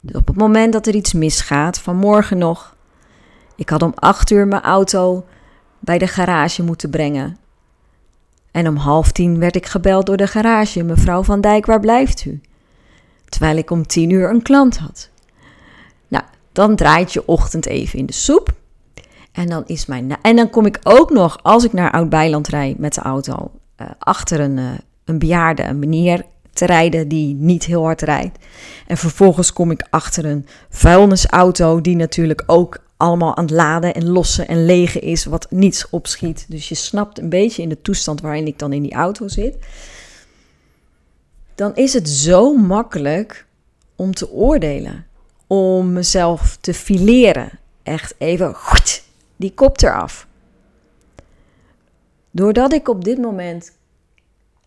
Dus 0.01 0.17
op 0.17 0.27
het 0.27 0.37
moment 0.37 0.73
dat 0.73 0.87
er 0.87 0.95
iets 0.95 1.13
misgaat, 1.13 1.79
vanmorgen 1.79 2.39
nog, 2.39 2.77
ik 3.57 3.69
had 3.69 3.83
om 3.83 3.93
acht 3.95 4.31
uur 4.31 4.47
mijn 4.47 4.63
auto 4.63 5.25
bij 5.79 5.99
de 5.99 6.07
garage 6.07 6.63
moeten 6.63 6.91
brengen. 6.91 7.39
En 8.51 8.69
om 8.69 8.77
half 8.77 9.13
tien 9.13 9.39
werd 9.39 9.57
ik 9.57 9.67
gebeld 9.67 10.07
door 10.07 10.17
de 10.17 10.27
garage. 10.27 10.83
Mevrouw 10.83 11.23
Van 11.23 11.41
Dijk, 11.41 11.67
waar 11.67 11.81
blijft 11.81 12.25
u? 12.25 12.41
Terwijl 13.29 13.57
ik 13.57 13.71
om 13.71 13.87
tien 13.87 14.11
uur 14.11 14.31
een 14.31 14.43
klant 14.43 14.79
had. 14.79 15.11
Nou, 16.09 16.25
dan 16.53 16.77
draait 16.77 17.13
je 17.13 17.27
ochtend 17.27 17.67
even 17.67 17.99
in 17.99 18.07
de 18.07 18.13
soep. 18.13 18.55
En 19.37 19.47
dan, 19.47 19.63
is 19.67 19.87
mijn 19.87 20.17
en 20.23 20.37
dan 20.37 20.51
kom 20.51 20.67
ik 20.67 20.81
ook 20.83 21.11
nog, 21.11 21.39
als 21.43 21.65
ik 21.65 21.73
naar 21.73 21.91
Oud-Beiland 21.91 22.49
rijd 22.49 22.79
met 22.79 22.95
de 22.95 23.01
auto, 23.01 23.51
uh, 23.81 23.87
achter 23.99 24.41
een, 24.41 24.57
uh, 24.57 24.71
een 25.05 25.19
bejaarde, 25.19 25.63
een 25.63 25.79
meneer 25.79 26.25
te 26.53 26.67
rijden 26.67 27.09
die 27.09 27.35
niet 27.35 27.65
heel 27.65 27.83
hard 27.83 28.03
rijdt. 28.03 28.39
En 28.87 28.97
vervolgens 28.97 29.53
kom 29.53 29.71
ik 29.71 29.87
achter 29.91 30.25
een 30.25 30.47
vuilnisauto 30.69 31.81
die 31.81 31.97
natuurlijk 31.97 32.43
ook 32.47 32.85
allemaal 32.97 33.37
aan 33.37 33.45
het 33.45 33.53
laden 33.53 33.95
en 33.95 34.09
lossen 34.09 34.49
en 34.49 34.65
legen 34.65 35.01
is, 35.03 35.25
wat 35.25 35.47
niets 35.51 35.91
opschiet. 35.91 36.47
Dus 36.49 36.69
je 36.69 36.75
snapt 36.75 37.19
een 37.19 37.29
beetje 37.29 37.63
in 37.63 37.69
de 37.69 37.83
toestand 37.83 38.21
waarin 38.21 38.47
ik 38.47 38.59
dan 38.59 38.73
in 38.73 38.83
die 38.83 38.95
auto 38.95 39.29
zit. 39.29 39.57
Dan 41.55 41.75
is 41.75 41.93
het 41.93 42.09
zo 42.09 42.57
makkelijk 42.57 43.47
om 43.97 44.15
te 44.15 44.31
oordelen, 44.31 45.07
om 45.47 45.93
mezelf 45.93 46.57
te 46.61 46.75
fileren. 46.75 47.51
Echt 47.83 48.15
even 48.19 48.55
die 49.37 49.55
kop 49.55 49.83
eraf. 49.83 50.27
Doordat 52.31 52.73
ik 52.73 52.89
op 52.89 53.05
dit 53.05 53.19
moment, 53.19 53.77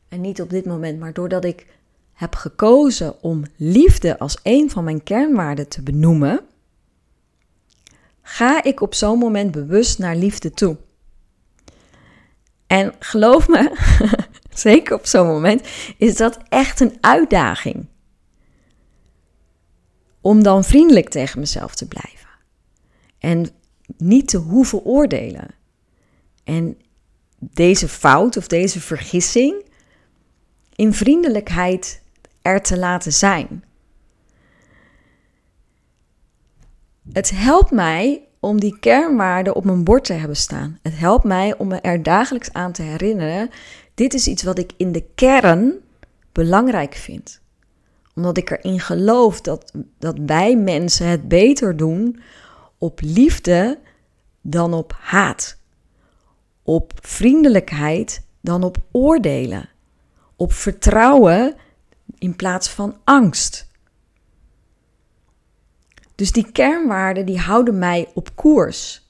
en 0.09 0.21
niet 0.21 0.41
op 0.41 0.49
dit 0.49 0.65
moment, 0.65 0.99
maar 0.99 1.13
doordat 1.13 1.45
ik 1.45 1.67
heb 2.13 2.35
gekozen 2.35 3.23
om 3.23 3.43
liefde 3.55 4.19
als 4.19 4.39
een 4.43 4.69
van 4.69 4.83
mijn 4.83 5.03
kernwaarden 5.03 5.67
te 5.67 5.81
benoemen, 5.81 6.41
ga 8.21 8.63
ik 8.63 8.81
op 8.81 8.93
zo'n 8.93 9.19
moment 9.19 9.51
bewust 9.51 9.99
naar 9.99 10.15
liefde 10.15 10.51
toe. 10.51 10.77
En 12.67 12.93
geloof 12.99 13.47
me, 13.47 13.75
zeker 14.49 14.95
op 14.95 15.05
zo'n 15.05 15.27
moment, 15.27 15.67
is 15.97 16.15
dat 16.15 16.39
echt 16.49 16.79
een 16.79 16.97
uitdaging. 17.01 17.85
Om 20.21 20.43
dan 20.43 20.63
vriendelijk 20.63 21.09
tegen 21.09 21.39
mezelf 21.39 21.75
te 21.75 21.87
blijven. 21.87 22.29
En 23.19 23.49
niet 23.97 24.27
te 24.27 24.37
hoeven 24.37 24.83
oordelen. 24.83 25.47
En 26.43 26.77
deze 27.39 27.87
fout 27.87 28.37
of 28.37 28.47
deze 28.47 28.81
vergissing 28.81 29.63
in 30.75 30.93
vriendelijkheid 30.93 32.01
er 32.41 32.61
te 32.61 32.77
laten 32.77 33.13
zijn. 33.13 33.63
Het 37.11 37.29
helpt 37.29 37.71
mij 37.71 38.23
om 38.39 38.59
die 38.59 38.79
kernwaarden 38.79 39.55
op 39.55 39.65
mijn 39.65 39.83
bord 39.83 40.03
te 40.03 40.13
hebben 40.13 40.37
staan. 40.37 40.79
Het 40.81 40.97
helpt 40.97 41.23
mij 41.23 41.57
om 41.57 41.67
me 41.67 41.75
er 41.81 42.03
dagelijks 42.03 42.53
aan 42.53 42.71
te 42.71 42.81
herinneren: 42.81 43.49
dit 43.93 44.13
is 44.13 44.27
iets 44.27 44.43
wat 44.43 44.57
ik 44.57 44.71
in 44.77 44.91
de 44.91 45.03
kern 45.15 45.73
belangrijk 46.31 46.93
vind. 46.93 47.41
Omdat 48.15 48.37
ik 48.37 48.49
erin 48.49 48.79
geloof 48.79 49.41
dat, 49.41 49.71
dat 49.99 50.17
wij 50.25 50.55
mensen 50.55 51.07
het 51.07 51.27
beter 51.27 51.77
doen 51.77 52.19
op 52.79 52.99
liefde 53.01 53.79
dan 54.41 54.73
op 54.73 54.93
haat. 54.99 55.57
Op 56.63 56.93
vriendelijkheid 57.01 58.25
dan 58.41 58.63
op 58.63 58.77
oordelen. 58.91 59.69
Op 60.35 60.53
vertrouwen 60.53 61.55
in 62.17 62.35
plaats 62.35 62.69
van 62.69 62.97
angst. 63.03 63.67
Dus 66.15 66.31
die 66.31 66.51
kernwaarden 66.51 67.25
die 67.25 67.39
houden 67.39 67.77
mij 67.77 68.07
op 68.13 68.35
koers. 68.35 69.07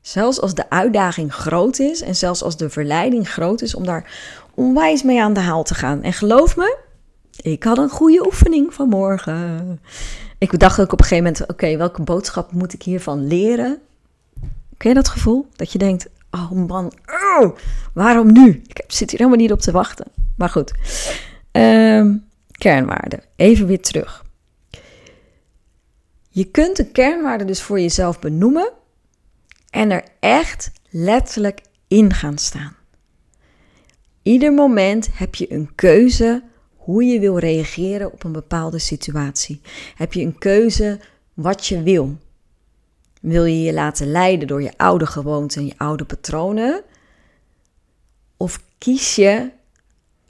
Zelfs 0.00 0.40
als 0.40 0.54
de 0.54 0.70
uitdaging 0.70 1.34
groot 1.34 1.78
is 1.78 2.00
en 2.00 2.16
zelfs 2.16 2.42
als 2.42 2.56
de 2.56 2.70
verleiding 2.70 3.28
groot 3.28 3.62
is 3.62 3.74
om 3.74 3.84
daar 3.84 4.12
onwijs 4.54 5.02
mee 5.02 5.22
aan 5.22 5.32
de 5.32 5.40
haal 5.40 5.62
te 5.62 5.74
gaan. 5.74 6.02
En 6.02 6.12
geloof 6.12 6.56
me, 6.56 6.78
ik 7.36 7.62
had 7.62 7.78
een 7.78 7.88
goede 7.88 8.26
oefening 8.26 8.74
vanmorgen. 8.74 9.80
Ik 10.40 10.58
dacht 10.58 10.80
ook 10.80 10.92
op 10.92 10.98
een 10.98 11.04
gegeven 11.04 11.32
moment: 11.32 11.50
oké, 11.50 11.76
welke 11.76 12.02
boodschap 12.02 12.52
moet 12.52 12.72
ik 12.72 12.82
hiervan 12.82 13.26
leren? 13.26 13.78
Ken 14.76 14.88
je 14.88 14.94
dat 14.94 15.08
gevoel? 15.08 15.46
Dat 15.56 15.72
je 15.72 15.78
denkt: 15.78 16.08
oh 16.30 16.50
man, 16.50 16.92
oh, 17.38 17.56
waarom 17.92 18.32
nu? 18.32 18.62
Ik 18.66 18.84
zit 18.86 19.10
hier 19.10 19.18
helemaal 19.18 19.40
niet 19.40 19.52
op 19.52 19.60
te 19.60 19.72
wachten. 19.72 20.06
Maar 20.36 20.48
goed, 20.48 20.72
um, 21.52 22.24
kernwaarden. 22.50 23.22
Even 23.36 23.66
weer 23.66 23.80
terug. 23.80 24.24
Je 26.28 26.44
kunt 26.44 26.78
een 26.78 26.92
kernwaarde 26.92 27.44
dus 27.44 27.62
voor 27.62 27.80
jezelf 27.80 28.18
benoemen 28.18 28.72
en 29.70 29.90
er 29.90 30.04
echt 30.20 30.72
letterlijk 30.90 31.60
in 31.88 32.12
gaan 32.12 32.38
staan. 32.38 32.76
Ieder 34.22 34.52
moment 34.52 35.08
heb 35.12 35.34
je 35.34 35.52
een 35.52 35.70
keuze 35.74 36.42
hoe 36.90 37.04
je 37.04 37.20
wil 37.20 37.38
reageren 37.38 38.12
op 38.12 38.24
een 38.24 38.32
bepaalde 38.32 38.78
situatie. 38.78 39.60
Heb 39.96 40.12
je 40.12 40.22
een 40.22 40.38
keuze 40.38 40.98
wat 41.34 41.66
je 41.66 41.82
wil. 41.82 42.16
Wil 43.20 43.44
je 43.44 43.62
je 43.62 43.72
laten 43.72 44.10
leiden 44.10 44.48
door 44.48 44.62
je 44.62 44.72
oude 44.76 45.06
gewoonten 45.06 45.60
en 45.60 45.66
je 45.66 45.74
oude 45.76 46.04
patronen? 46.04 46.82
Of 48.36 48.62
kies 48.78 49.14
je 49.14 49.50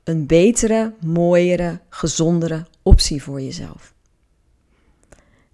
een 0.05 0.27
betere, 0.27 0.93
mooiere, 1.01 1.79
gezondere 1.89 2.67
optie 2.83 3.23
voor 3.23 3.41
jezelf? 3.41 3.95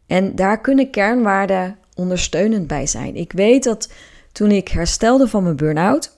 En 0.06 0.34
daar 0.34 0.60
kunnen 0.60 0.90
kernwaarden 0.90 1.78
ondersteunend 1.94 2.66
bij 2.66 2.86
zijn. 2.86 3.16
Ik 3.16 3.32
weet 3.32 3.64
dat 3.64 3.92
toen 4.32 4.50
ik 4.50 4.68
herstelde 4.68 5.28
van 5.28 5.42
mijn 5.42 5.56
burn-out, 5.56 6.15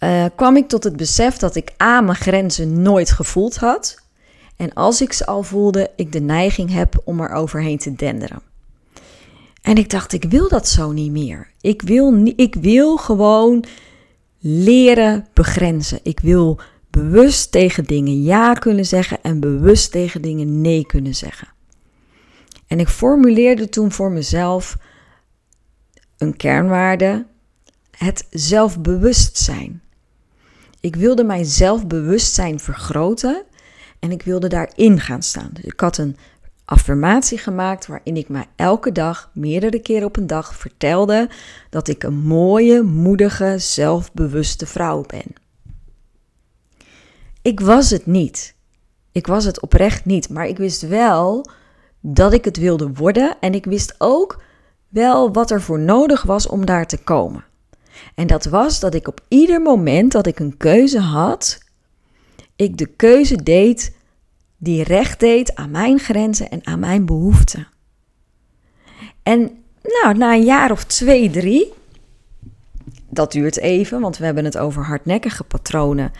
uh, 0.00 0.24
kwam 0.34 0.56
ik 0.56 0.68
tot 0.68 0.84
het 0.84 0.96
besef 0.96 1.36
dat 1.36 1.54
ik 1.54 1.72
A, 1.82 2.00
mijn 2.00 2.16
grenzen 2.16 2.82
nooit 2.82 3.10
gevoeld 3.10 3.56
had. 3.56 4.02
En 4.56 4.72
als 4.72 5.00
ik 5.00 5.12
ze 5.12 5.26
al 5.26 5.42
voelde, 5.42 5.90
ik 5.96 6.12
de 6.12 6.20
neiging 6.20 6.72
heb 6.72 7.00
om 7.04 7.20
er 7.20 7.30
overheen 7.30 7.78
te 7.78 7.94
denderen. 7.94 8.42
En 9.62 9.76
ik 9.76 9.90
dacht, 9.90 10.12
ik 10.12 10.24
wil 10.24 10.48
dat 10.48 10.68
zo 10.68 10.92
niet 10.92 11.10
meer. 11.10 11.50
Ik 11.60 11.82
wil, 11.82 12.32
ik 12.36 12.54
wil 12.54 12.96
gewoon 12.96 13.64
leren 14.38 15.26
begrenzen. 15.32 16.00
Ik 16.02 16.20
wil 16.20 16.60
bewust 16.90 17.52
tegen 17.52 17.84
dingen 17.84 18.22
ja 18.22 18.52
kunnen 18.52 18.86
zeggen 18.86 19.18
en 19.22 19.40
bewust 19.40 19.90
tegen 19.90 20.22
dingen 20.22 20.60
nee 20.60 20.86
kunnen 20.86 21.14
zeggen. 21.14 21.48
En 22.66 22.80
ik 22.80 22.88
formuleerde 22.88 23.68
toen 23.68 23.92
voor 23.92 24.10
mezelf 24.10 24.76
een 26.18 26.36
kernwaarde: 26.36 27.26
het 27.90 28.26
zelfbewustzijn. 28.30 29.82
Ik 30.80 30.96
wilde 30.96 31.24
mijn 31.24 31.44
zelfbewustzijn 31.44 32.60
vergroten 32.60 33.44
en 33.98 34.10
ik 34.10 34.22
wilde 34.22 34.48
daarin 34.48 35.00
gaan 35.00 35.22
staan. 35.22 35.50
Dus 35.52 35.64
ik 35.64 35.80
had 35.80 35.98
een 35.98 36.16
affirmatie 36.64 37.38
gemaakt 37.38 37.86
waarin 37.86 38.16
ik 38.16 38.28
mij 38.28 38.46
elke 38.56 38.92
dag, 38.92 39.30
meerdere 39.34 39.78
keren 39.80 40.06
op 40.06 40.16
een 40.16 40.26
dag, 40.26 40.54
vertelde 40.54 41.28
dat 41.70 41.88
ik 41.88 42.02
een 42.02 42.18
mooie, 42.18 42.82
moedige, 42.82 43.54
zelfbewuste 43.58 44.66
vrouw 44.66 45.04
ben. 45.06 45.32
Ik 47.42 47.60
was 47.60 47.90
het 47.90 48.06
niet. 48.06 48.54
Ik 49.12 49.26
was 49.26 49.44
het 49.44 49.60
oprecht 49.60 50.04
niet, 50.04 50.28
maar 50.28 50.46
ik 50.46 50.56
wist 50.56 50.88
wel 50.88 51.50
dat 52.00 52.32
ik 52.32 52.44
het 52.44 52.56
wilde 52.56 52.92
worden 52.92 53.36
en 53.40 53.54
ik 53.54 53.64
wist 53.64 53.94
ook 53.98 54.42
wel 54.88 55.32
wat 55.32 55.50
er 55.50 55.62
voor 55.62 55.78
nodig 55.78 56.22
was 56.22 56.46
om 56.46 56.66
daar 56.66 56.86
te 56.86 56.98
komen. 56.98 57.44
En 58.14 58.26
dat 58.26 58.44
was 58.44 58.80
dat 58.80 58.94
ik 58.94 59.08
op 59.08 59.20
ieder 59.28 59.60
moment 59.60 60.12
dat 60.12 60.26
ik 60.26 60.38
een 60.38 60.56
keuze 60.56 61.00
had, 61.00 61.58
ik 62.56 62.76
de 62.76 62.86
keuze 62.86 63.42
deed 63.42 63.96
die 64.56 64.82
recht 64.82 65.20
deed 65.20 65.54
aan 65.54 65.70
mijn 65.70 65.98
grenzen 65.98 66.50
en 66.50 66.66
aan 66.66 66.78
mijn 66.78 67.06
behoeften. 67.06 67.68
En 69.22 69.50
nou, 69.82 70.18
na 70.18 70.34
een 70.34 70.44
jaar 70.44 70.70
of 70.70 70.84
twee, 70.84 71.30
drie, 71.30 71.72
dat 73.10 73.32
duurt 73.32 73.58
even, 73.58 74.00
want 74.00 74.18
we 74.18 74.24
hebben 74.24 74.44
het 74.44 74.58
over 74.58 74.84
hardnekkige 74.84 75.44
patronen 75.44 76.12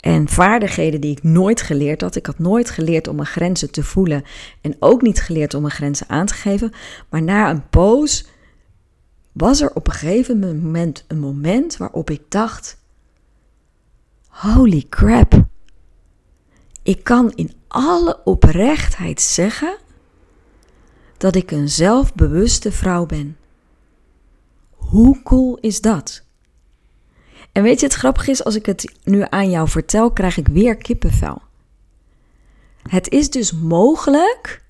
en 0.00 0.28
vaardigheden 0.28 1.00
die 1.00 1.10
ik 1.10 1.22
nooit 1.22 1.62
geleerd 1.62 2.00
had. 2.00 2.16
Ik 2.16 2.26
had 2.26 2.38
nooit 2.38 2.70
geleerd 2.70 3.08
om 3.08 3.16
mijn 3.16 3.28
grenzen 3.28 3.70
te 3.70 3.82
voelen 3.82 4.24
en 4.60 4.76
ook 4.78 5.02
niet 5.02 5.20
geleerd 5.20 5.54
om 5.54 5.60
mijn 5.60 5.74
grenzen 5.74 6.08
aan 6.08 6.26
te 6.26 6.34
geven. 6.34 6.72
Maar 7.08 7.22
na 7.22 7.50
een 7.50 7.68
poos 7.68 8.26
was 9.36 9.60
er 9.60 9.70
op 9.74 9.86
een 9.86 9.92
gegeven 9.92 10.38
moment 10.38 11.04
een 11.08 11.18
moment 11.18 11.76
waarop 11.76 12.10
ik 12.10 12.22
dacht: 12.28 12.78
Holy 14.28 14.86
crap. 14.88 15.44
Ik 16.82 17.04
kan 17.04 17.32
in 17.34 17.52
alle 17.68 18.20
oprechtheid 18.24 19.20
zeggen 19.20 19.78
dat 21.16 21.34
ik 21.34 21.50
een 21.50 21.68
zelfbewuste 21.68 22.72
vrouw 22.72 23.06
ben. 23.06 23.36
Hoe 24.70 25.22
cool 25.22 25.58
is 25.60 25.80
dat? 25.80 26.24
En 27.52 27.62
weet 27.62 27.80
je, 27.80 27.86
het 27.86 27.94
grappige 27.94 28.30
is, 28.30 28.44
als 28.44 28.54
ik 28.54 28.66
het 28.66 28.92
nu 29.04 29.24
aan 29.28 29.50
jou 29.50 29.68
vertel, 29.68 30.10
krijg 30.10 30.36
ik 30.36 30.48
weer 30.48 30.76
kippenvel. 30.76 31.42
Het 32.82 33.08
is 33.08 33.30
dus 33.30 33.52
mogelijk 33.52 34.64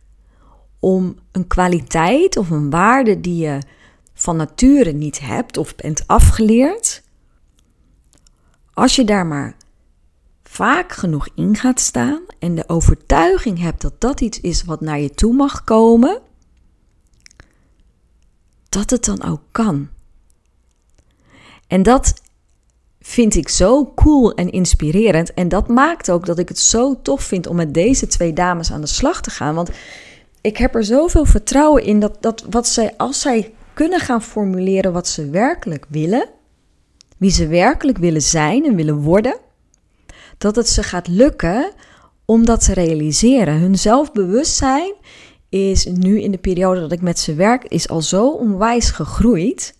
om 0.80 1.18
een 1.32 1.46
kwaliteit 1.46 2.36
of 2.36 2.50
een 2.50 2.70
waarde 2.70 3.20
die 3.20 3.36
je 3.36 3.58
van 4.18 4.36
nature 4.36 4.92
niet 4.92 5.20
hebt 5.20 5.56
of 5.56 5.74
bent 5.74 6.06
afgeleerd, 6.06 7.02
als 8.72 8.96
je 8.96 9.04
daar 9.04 9.26
maar 9.26 9.56
vaak 10.42 10.92
genoeg 10.92 11.28
in 11.34 11.56
gaat 11.56 11.80
staan 11.80 12.20
en 12.38 12.54
de 12.54 12.68
overtuiging 12.68 13.58
hebt 13.58 13.80
dat 13.80 14.00
dat 14.00 14.20
iets 14.20 14.40
is 14.40 14.64
wat 14.64 14.80
naar 14.80 15.00
je 15.00 15.10
toe 15.10 15.34
mag 15.34 15.64
komen, 15.64 16.20
dat 18.68 18.90
het 18.90 19.04
dan 19.04 19.22
ook 19.22 19.42
kan. 19.50 19.88
En 21.66 21.82
dat 21.82 22.14
vind 23.00 23.34
ik 23.34 23.48
zo 23.48 23.92
cool 23.94 24.34
en 24.34 24.50
inspirerend. 24.50 25.34
En 25.34 25.48
dat 25.48 25.68
maakt 25.68 26.10
ook 26.10 26.26
dat 26.26 26.38
ik 26.38 26.48
het 26.48 26.58
zo 26.58 27.02
tof 27.02 27.22
vind 27.22 27.46
om 27.46 27.56
met 27.56 27.74
deze 27.74 28.06
twee 28.06 28.32
dames 28.32 28.72
aan 28.72 28.80
de 28.80 28.86
slag 28.86 29.20
te 29.20 29.30
gaan. 29.30 29.54
Want 29.54 29.70
ik 30.40 30.56
heb 30.56 30.74
er 30.74 30.84
zoveel 30.84 31.24
vertrouwen 31.24 31.82
in 31.82 32.00
dat, 32.00 32.16
dat 32.20 32.44
wat 32.50 32.68
zij, 32.68 32.94
als 32.96 33.20
zij 33.20 33.54
kunnen 33.76 34.00
gaan 34.00 34.22
formuleren 34.22 34.92
wat 34.92 35.08
ze 35.08 35.30
werkelijk 35.30 35.86
willen, 35.88 36.28
wie 37.16 37.30
ze 37.30 37.46
werkelijk 37.46 37.98
willen 37.98 38.22
zijn 38.22 38.64
en 38.64 38.74
willen 38.74 38.96
worden, 38.96 39.36
dat 40.38 40.56
het 40.56 40.68
ze 40.68 40.82
gaat 40.82 41.08
lukken 41.08 41.72
om 42.24 42.44
dat 42.44 42.64
te 42.64 42.72
realiseren. 42.72 43.58
Hun 43.58 43.78
zelfbewustzijn 43.78 44.94
is 45.48 45.84
nu 45.84 46.20
in 46.20 46.30
de 46.30 46.38
periode 46.38 46.80
dat 46.80 46.92
ik 46.92 47.00
met 47.00 47.18
ze 47.18 47.34
werk, 47.34 47.64
is 47.64 47.88
al 47.88 48.02
zo 48.02 48.30
onwijs 48.30 48.90
gegroeid. 48.90 49.74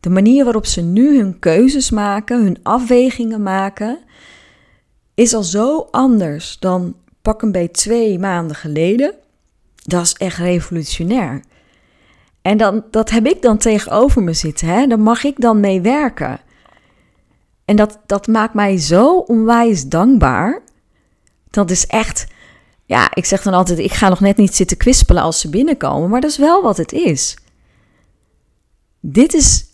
De 0.00 0.10
manier 0.10 0.44
waarop 0.44 0.66
ze 0.66 0.80
nu 0.80 1.16
hun 1.18 1.38
keuzes 1.38 1.90
maken, 1.90 2.42
hun 2.42 2.58
afwegingen 2.62 3.42
maken, 3.42 3.98
is 5.14 5.34
al 5.34 5.42
zo 5.42 5.88
anders 5.90 6.58
dan 6.58 6.94
pak 7.22 7.42
een 7.42 7.52
beetje 7.52 7.70
twee 7.70 8.18
maanden 8.18 8.56
geleden. 8.56 9.14
Dat 9.74 10.02
is 10.02 10.12
echt 10.12 10.38
revolutionair. 10.38 11.42
En 12.42 12.56
dan, 12.56 12.84
dat 12.90 13.10
heb 13.10 13.26
ik 13.26 13.42
dan 13.42 13.58
tegenover 13.58 14.22
me 14.22 14.32
zitten. 14.32 14.68
Hè? 14.68 14.86
Daar 14.86 15.00
mag 15.00 15.24
ik 15.24 15.40
dan 15.40 15.60
mee 15.60 15.80
werken. 15.80 16.40
En 17.64 17.76
dat, 17.76 17.98
dat 18.06 18.26
maakt 18.26 18.54
mij 18.54 18.78
zo 18.78 19.16
onwijs 19.16 19.84
dankbaar. 19.84 20.62
Dat 21.50 21.70
is 21.70 21.86
echt, 21.86 22.26
ja, 22.84 23.14
ik 23.14 23.24
zeg 23.24 23.42
dan 23.42 23.54
altijd, 23.54 23.78
ik 23.78 23.92
ga 23.92 24.08
nog 24.08 24.20
net 24.20 24.36
niet 24.36 24.54
zitten 24.54 24.76
kwispelen 24.76 25.22
als 25.22 25.40
ze 25.40 25.50
binnenkomen, 25.50 26.10
maar 26.10 26.20
dat 26.20 26.30
is 26.30 26.38
wel 26.38 26.62
wat 26.62 26.76
het 26.76 26.92
is. 26.92 27.36
Dit 29.00 29.34
is 29.34 29.66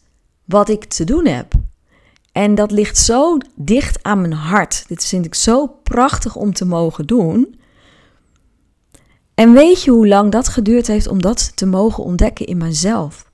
wat 0.44 0.68
ik 0.68 0.84
te 0.84 1.04
doen 1.04 1.26
heb. 1.26 1.52
En 2.32 2.54
dat 2.54 2.70
ligt 2.70 2.98
zo 2.98 3.38
dicht 3.54 4.02
aan 4.02 4.20
mijn 4.20 4.32
hart. 4.32 4.84
Dit 4.88 5.06
vind 5.06 5.24
ik 5.24 5.34
zo 5.34 5.66
prachtig 5.66 6.36
om 6.36 6.52
te 6.52 6.64
mogen 6.64 7.06
doen. 7.06 7.60
En 9.36 9.52
weet 9.52 9.82
je 9.82 9.90
hoe 9.90 10.08
lang 10.08 10.32
dat 10.32 10.48
geduurd 10.48 10.86
heeft 10.86 11.06
om 11.06 11.22
dat 11.22 11.56
te 11.56 11.66
mogen 11.66 12.04
ontdekken 12.04 12.46
in 12.46 12.56
mezelf? 12.56 13.30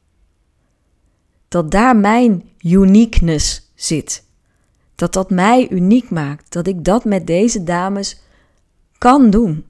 Dat 1.49 1.71
daar 1.71 1.97
mijn 1.97 2.51
uniqueness 2.59 3.71
zit. 3.75 4.25
Dat 4.95 5.13
dat 5.13 5.31
mij 5.31 5.69
uniek 5.69 6.11
maakt. 6.11 6.53
Dat 6.53 6.67
ik 6.67 6.85
dat 6.85 7.05
met 7.05 7.27
deze 7.27 7.65
dames 7.65 8.21
kan 8.99 9.31
doen. 9.31 9.67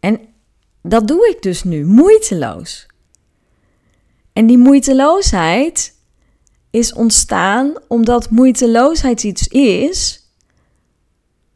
En 0.00 0.20
dat 0.82 1.08
doe 1.08 1.28
ik 1.28 1.42
dus 1.42 1.64
nu, 1.64 1.84
moeiteloos. 1.84 2.86
En 4.32 4.46
die 4.46 4.58
moeiteloosheid 4.58 5.94
is 6.70 6.92
ontstaan 6.92 7.74
omdat 7.88 8.30
moeiteloosheid 8.30 9.22
iets 9.22 9.48
is 9.48 10.28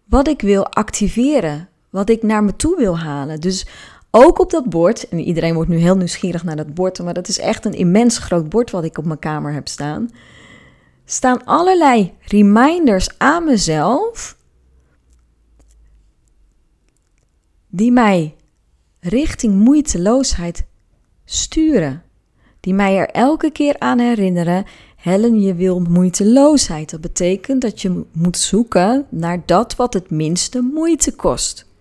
wat 0.05 0.29
ik 0.29 0.41
wil 0.41 0.67
activeren, 0.67 1.69
wat 1.95 2.09
ik 2.09 2.23
naar 2.23 2.45
me 2.45 2.57
toe 2.57 2.77
wil 2.77 2.99
halen. 2.99 3.41
Dus 3.41 3.67
ook 4.11 4.39
op 4.39 4.51
dat 4.51 4.69
bord, 4.69 5.09
en 5.09 5.19
iedereen 5.19 5.55
wordt 5.55 5.71
nu 5.71 5.77
heel 5.77 5.97
nieuwsgierig 5.97 6.45
naar 6.45 6.57
dat 6.57 6.75
bord, 6.75 7.03
maar 7.03 7.15
dat 7.15 7.29
is 7.29 7.39
echt 7.39 7.65
een 7.65 7.73
immens 7.73 8.19
groot 8.19 8.49
bord 8.49 8.71
wat 8.71 8.85
ik 8.85 8.99
op 8.99 9.05
mijn 9.05 9.19
kamer 9.19 9.53
heb 9.53 9.69
staan, 9.69 10.11
staan 11.05 11.45
allerlei 11.45 12.13
reminders 12.21 13.19
aan 13.19 13.45
mezelf 13.45 14.37
die 17.69 17.93
mij 17.93 18.35
richting 19.01 19.55
moeiteloosheid 19.55 20.65
sturen. 21.25 22.03
Die 22.61 22.75
mij 22.75 22.97
er 22.97 23.09
elke 23.09 23.51
keer 23.51 23.79
aan 23.79 23.99
herinneren: 23.99 24.65
Helen, 24.97 25.41
je 25.41 25.55
wil 25.55 25.81
moeiteloosheid. 25.81 26.91
Dat 26.91 27.01
betekent 27.01 27.61
dat 27.61 27.83
je 27.83 28.05
moet 28.13 28.37
zoeken 28.37 29.07
naar 29.09 29.43
dat 29.47 29.77
wat 29.77 29.95
het 29.95 30.11
minste 30.11 30.61
moeite 30.61 31.15
kost. 31.15 31.73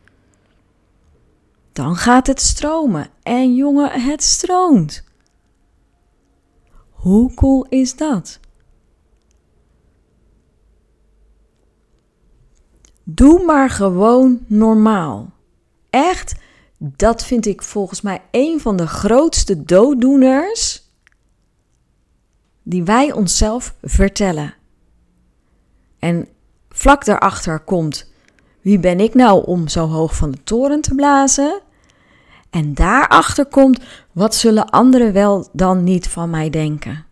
Dan 1.74 1.96
gaat 1.96 2.28
het 2.28 2.42
stromen. 2.42 3.10
En 3.24 3.56
jongen, 3.56 4.02
het 4.02 4.24
stroomt. 4.24 5.04
Hoe 6.90 7.34
cool 7.34 7.66
is 7.70 7.96
dat? 7.96 8.40
Doe 13.04 13.44
maar 13.46 13.70
gewoon 13.70 14.40
normaal. 14.48 15.32
Echt, 15.90 16.36
dat 16.78 17.26
vind 17.26 17.46
ik 17.46 17.62
volgens 17.62 18.02
mij 18.02 18.22
een 18.32 18.60
van 18.60 18.76
de 18.76 18.88
grootste 18.88 19.64
dooddoeners 19.64 20.84
die 22.64 22.84
wij 22.84 23.12
onszelf 23.12 23.76
vertellen. 23.82 24.54
En 26.00 26.28
vlak 26.70 27.06
daarachter 27.06 27.60
komt: 27.60 28.13
wie 28.64 28.80
ben 28.80 29.00
ik 29.00 29.14
nou 29.14 29.46
om 29.46 29.68
zo 29.68 29.88
hoog 29.88 30.16
van 30.16 30.32
de 30.32 30.44
toren 30.44 30.82
te 30.82 30.96
blazen? 30.96 31.62
En 32.50 32.74
daarachter 32.74 33.46
komt: 33.46 33.80
wat 34.12 34.36
zullen 34.36 34.70
anderen 34.70 35.14
wel 35.14 35.50
dan 35.52 35.84
niet 35.84 36.08
van 36.08 36.30
mij 36.30 36.50
denken? 36.50 37.06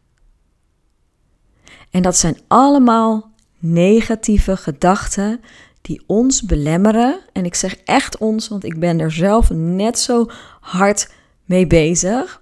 En 1.90 2.02
dat 2.02 2.18
zijn 2.18 2.38
allemaal 2.48 3.32
negatieve 3.60 4.58
gedachten 4.58 5.42
die 5.82 6.04
ons 6.06 6.42
belemmeren. 6.42 7.20
En 7.34 7.46
ik 7.46 7.56
zeg 7.56 7.76
echt 7.76 8.18
ons, 8.18 8.48
want 8.48 8.64
ik 8.64 8.80
ben 8.80 9.00
er 9.00 9.12
zelf 9.12 9.50
net 9.50 10.00
zo 10.00 10.26
hard 10.60 11.14
mee 11.46 11.68
bezig. 11.68 12.42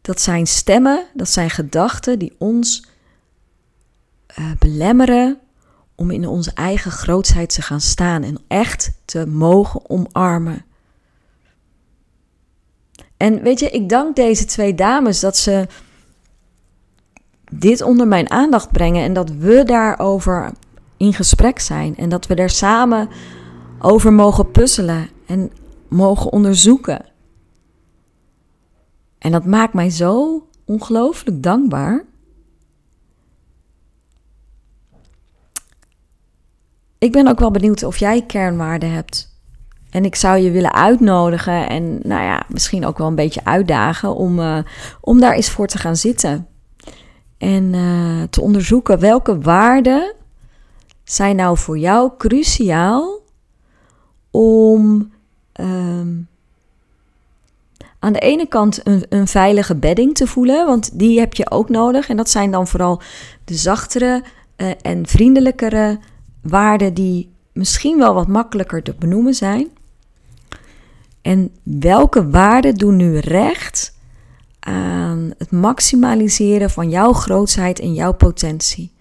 Dat 0.00 0.20
zijn 0.20 0.46
stemmen, 0.46 1.06
dat 1.14 1.28
zijn 1.28 1.50
gedachten 1.50 2.18
die 2.18 2.34
ons 2.38 2.84
uh, 4.38 4.50
belemmeren 4.58 5.38
om 6.02 6.10
in 6.10 6.26
onze 6.26 6.52
eigen 6.54 6.90
grootheid 6.90 7.54
te 7.54 7.62
gaan 7.62 7.80
staan 7.80 8.22
en 8.22 8.38
echt 8.48 8.92
te 9.04 9.26
mogen 9.26 9.90
omarmen. 9.90 10.64
En 13.16 13.42
weet 13.42 13.60
je, 13.60 13.70
ik 13.70 13.88
dank 13.88 14.16
deze 14.16 14.44
twee 14.44 14.74
dames 14.74 15.20
dat 15.20 15.36
ze 15.36 15.66
dit 17.52 17.82
onder 17.82 18.08
mijn 18.08 18.30
aandacht 18.30 18.72
brengen 18.72 19.02
en 19.02 19.12
dat 19.12 19.30
we 19.30 19.64
daarover 19.64 20.52
in 20.96 21.14
gesprek 21.14 21.58
zijn 21.58 21.96
en 21.96 22.08
dat 22.08 22.26
we 22.26 22.34
er 22.34 22.50
samen 22.50 23.08
over 23.78 24.12
mogen 24.12 24.50
puzzelen 24.50 25.08
en 25.26 25.50
mogen 25.88 26.32
onderzoeken. 26.32 27.04
En 29.18 29.32
dat 29.32 29.44
maakt 29.44 29.74
mij 29.74 29.90
zo 29.90 30.42
ongelooflijk 30.64 31.42
dankbaar. 31.42 32.04
Ik 37.02 37.12
ben 37.12 37.26
ook 37.26 37.38
wel 37.38 37.50
benieuwd 37.50 37.82
of 37.82 37.96
jij 37.96 38.22
kernwaarden 38.26 38.92
hebt. 38.92 39.40
En 39.90 40.04
ik 40.04 40.14
zou 40.14 40.38
je 40.38 40.50
willen 40.50 40.72
uitnodigen 40.72 41.68
en 41.68 42.00
nou 42.02 42.22
ja, 42.22 42.42
misschien 42.48 42.86
ook 42.86 42.98
wel 42.98 43.06
een 43.06 43.14
beetje 43.14 43.44
uitdagen 43.44 44.14
om, 44.14 44.38
uh, 44.38 44.58
om 45.00 45.20
daar 45.20 45.34
eens 45.34 45.50
voor 45.50 45.66
te 45.66 45.78
gaan 45.78 45.96
zitten. 45.96 46.46
En 47.38 47.72
uh, 47.74 48.22
te 48.30 48.40
onderzoeken 48.40 48.98
welke 48.98 49.38
waarden 49.38 50.14
zijn 51.04 51.36
nou 51.36 51.58
voor 51.58 51.78
jou 51.78 52.10
cruciaal 52.18 53.20
om 54.30 55.12
um, 55.60 56.28
aan 57.98 58.12
de 58.12 58.18
ene 58.18 58.46
kant 58.46 58.86
een, 58.86 59.06
een, 59.08 59.26
veilige 59.26 59.76
bedding 59.76 60.14
te 60.14 60.26
voelen, 60.26 60.66
want 60.66 60.98
die 60.98 61.20
heb 61.20 61.34
je 61.34 61.50
ook 61.50 61.68
nodig. 61.68 62.08
En 62.08 62.16
dat 62.16 62.30
zijn 62.30 62.50
dan 62.50 62.66
vooral 62.66 63.00
de 63.44 63.54
zachtere 63.54 64.22
uh, 64.56 64.70
en 64.82 65.06
vriendelijkere 65.06 65.98
waarden 66.42 66.94
die 66.94 67.32
misschien 67.52 67.98
wel 67.98 68.14
wat 68.14 68.28
makkelijker 68.28 68.82
te 68.82 68.94
benoemen 68.98 69.34
zijn. 69.34 69.68
En 71.22 71.50
welke 71.62 72.30
waarden 72.30 72.74
doen 72.74 72.96
nu 72.96 73.18
recht 73.18 73.96
aan 74.60 75.32
het 75.38 75.50
maximaliseren 75.50 76.70
van 76.70 76.90
jouw 76.90 77.12
grootsheid 77.12 77.80
en 77.80 77.94
jouw 77.94 78.12
potentie? 78.12 78.92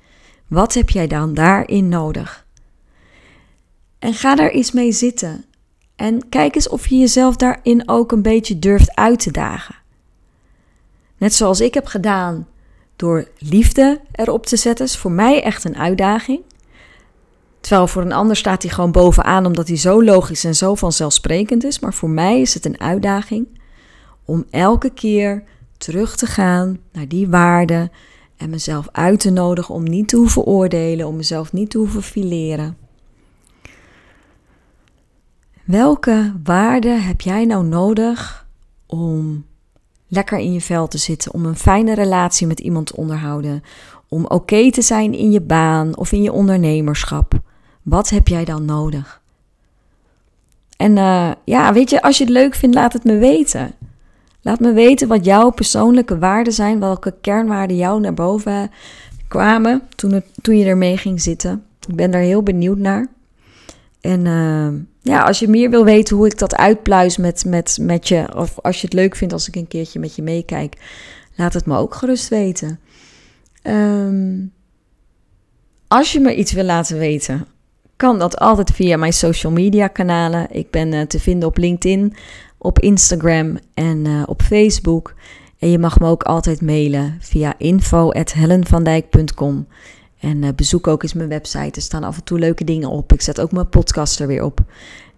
Wat 0.47 0.73
heb 0.73 0.89
jij 0.89 1.07
dan 1.07 1.33
daarin 1.33 1.89
nodig? 1.89 2.45
En 3.99 4.13
ga 4.13 4.35
daar 4.35 4.49
eens 4.49 4.71
mee 4.71 4.91
zitten. 4.91 5.45
En 5.95 6.29
kijk 6.29 6.55
eens 6.55 6.69
of 6.69 6.87
je 6.87 6.97
jezelf 6.97 7.35
daarin 7.35 7.89
ook 7.89 8.11
een 8.11 8.21
beetje 8.21 8.59
durft 8.59 8.95
uit 8.95 9.19
te 9.19 9.31
dagen. 9.31 9.75
Net 11.17 11.33
zoals 11.33 11.61
ik 11.61 11.73
heb 11.73 11.85
gedaan 11.85 12.47
door 12.95 13.27
liefde 13.37 14.01
erop 14.11 14.45
te 14.45 14.57
zetten, 14.57 14.85
is 14.85 14.97
voor 14.97 15.11
mij 15.11 15.43
echt 15.43 15.63
een 15.63 15.77
uitdaging. 15.77 16.41
Terwijl 17.61 17.87
voor 17.87 18.01
een 18.01 18.11
ander 18.11 18.35
staat 18.35 18.61
hij 18.61 18.71
gewoon 18.71 18.91
bovenaan 18.91 19.45
omdat 19.45 19.67
hij 19.67 19.77
zo 19.77 20.03
logisch 20.03 20.43
en 20.43 20.55
zo 20.55 20.75
vanzelfsprekend 20.75 21.63
is. 21.63 21.79
Maar 21.79 21.93
voor 21.93 22.09
mij 22.09 22.41
is 22.41 22.53
het 22.53 22.65
een 22.65 22.79
uitdaging 22.79 23.47
om 24.25 24.45
elke 24.49 24.89
keer 24.89 25.43
terug 25.77 26.15
te 26.15 26.25
gaan 26.25 26.79
naar 26.91 27.07
die 27.07 27.29
waarden 27.29 27.91
en 28.37 28.49
mezelf 28.49 28.87
uit 28.91 29.19
te 29.19 29.29
nodigen 29.29 29.75
om 29.75 29.83
niet 29.83 30.07
te 30.07 30.17
hoeven 30.17 30.43
oordelen, 30.43 31.07
om 31.07 31.15
mezelf 31.15 31.53
niet 31.53 31.69
te 31.69 31.77
hoeven 31.77 32.03
fileren. 32.03 32.77
Welke 35.63 36.33
waarden 36.43 37.03
heb 37.03 37.21
jij 37.21 37.45
nou 37.45 37.65
nodig 37.65 38.47
om 38.85 39.45
lekker 40.07 40.37
in 40.39 40.53
je 40.53 40.61
vel 40.61 40.87
te 40.87 40.97
zitten, 40.97 41.33
om 41.33 41.45
een 41.45 41.57
fijne 41.57 41.95
relatie 41.95 42.47
met 42.47 42.59
iemand 42.59 42.87
te 42.87 42.95
onderhouden, 42.95 43.63
om 44.09 44.25
oké 44.25 44.71
te 44.71 44.81
zijn 44.81 45.13
in 45.13 45.31
je 45.31 45.41
baan 45.41 45.97
of 45.97 46.11
in 46.11 46.21
je 46.21 46.31
ondernemerschap? 46.31 47.50
Wat 47.81 48.09
heb 48.09 48.27
jij 48.27 48.45
dan 48.45 48.65
nodig? 48.65 49.21
En 50.77 50.97
uh, 50.97 51.31
ja, 51.43 51.73
weet 51.73 51.89
je, 51.89 52.01
als 52.01 52.17
je 52.17 52.23
het 52.23 52.33
leuk 52.33 52.55
vindt, 52.55 52.75
laat 52.75 52.93
het 52.93 53.03
me 53.03 53.17
weten. 53.17 53.73
Laat 54.41 54.59
me 54.59 54.73
weten 54.73 55.07
wat 55.07 55.25
jouw 55.25 55.49
persoonlijke 55.49 56.17
waarden 56.17 56.53
zijn, 56.53 56.79
welke 56.79 57.13
kernwaarden 57.21 57.77
jou 57.77 57.99
naar 57.99 58.13
boven 58.13 58.71
kwamen 59.27 59.81
toen, 59.95 60.11
het, 60.11 60.25
toen 60.41 60.57
je 60.57 60.65
ermee 60.65 60.97
ging 60.97 61.21
zitten. 61.21 61.63
Ik 61.87 61.95
ben 61.95 62.11
daar 62.11 62.21
heel 62.21 62.43
benieuwd 62.43 62.77
naar. 62.77 63.07
En 64.01 64.25
uh, 64.25 64.67
ja, 65.01 65.23
als 65.23 65.39
je 65.39 65.47
meer 65.47 65.69
wil 65.69 65.83
weten 65.85 66.15
hoe 66.15 66.25
ik 66.25 66.37
dat 66.37 66.55
uitpluis 66.55 67.17
met, 67.17 67.45
met, 67.45 67.77
met 67.81 68.07
je, 68.07 68.35
of 68.35 68.59
als 68.59 68.81
je 68.81 68.85
het 68.85 68.95
leuk 68.95 69.15
vindt 69.15 69.33
als 69.33 69.47
ik 69.47 69.55
een 69.55 69.67
keertje 69.67 69.99
met 69.99 70.15
je 70.15 70.21
meekijk, 70.21 70.75
laat 71.35 71.53
het 71.53 71.65
me 71.65 71.77
ook 71.77 71.95
gerust 71.95 72.27
weten. 72.27 72.79
Um, 73.63 74.53
als 75.87 76.11
je 76.11 76.19
me 76.19 76.35
iets 76.35 76.51
wil 76.51 76.63
laten 76.63 76.97
weten, 76.97 77.47
kan 78.01 78.19
dat 78.19 78.37
altijd 78.37 78.71
via 78.71 78.97
mijn 78.97 79.13
social 79.13 79.51
media 79.51 79.87
kanalen. 79.87 80.47
Ik 80.51 80.69
ben 80.69 80.93
uh, 80.93 81.01
te 81.01 81.19
vinden 81.19 81.47
op 81.47 81.57
LinkedIn, 81.57 82.15
op 82.57 82.79
Instagram 82.79 83.57
en 83.73 84.05
uh, 84.05 84.23
op 84.25 84.41
Facebook. 84.41 85.13
En 85.59 85.71
je 85.71 85.79
mag 85.79 85.99
me 85.99 86.07
ook 86.07 86.23
altijd 86.23 86.61
mailen 86.61 87.17
via 87.19 87.53
info.hellenvandijk.com. 87.57 89.67
En 90.19 90.43
uh, 90.43 90.49
bezoek 90.55 90.87
ook 90.87 91.03
eens 91.03 91.13
mijn 91.13 91.29
website. 91.29 91.75
Er 91.75 91.81
staan 91.81 92.03
af 92.03 92.17
en 92.17 92.23
toe 92.23 92.39
leuke 92.39 92.63
dingen 92.63 92.89
op. 92.89 93.13
Ik 93.13 93.21
zet 93.21 93.41
ook 93.41 93.51
mijn 93.51 93.69
podcast 93.69 94.19
er 94.19 94.27
weer 94.27 94.43
op. 94.43 94.59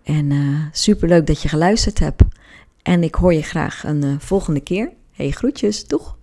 En 0.03 0.31
super 0.71 1.07
leuk 1.07 1.27
dat 1.27 1.41
je 1.41 1.47
geluisterd 1.47 1.99
hebt. 1.99 2.21
En 2.81 3.03
ik 3.03 3.15
hoor 3.15 3.33
je 3.33 3.43
graag 3.43 3.83
een 3.83 4.17
volgende 4.19 4.59
keer. 4.59 4.91
Hey, 5.11 5.31
groetjes. 5.31 5.87
Doeg! 5.87 6.15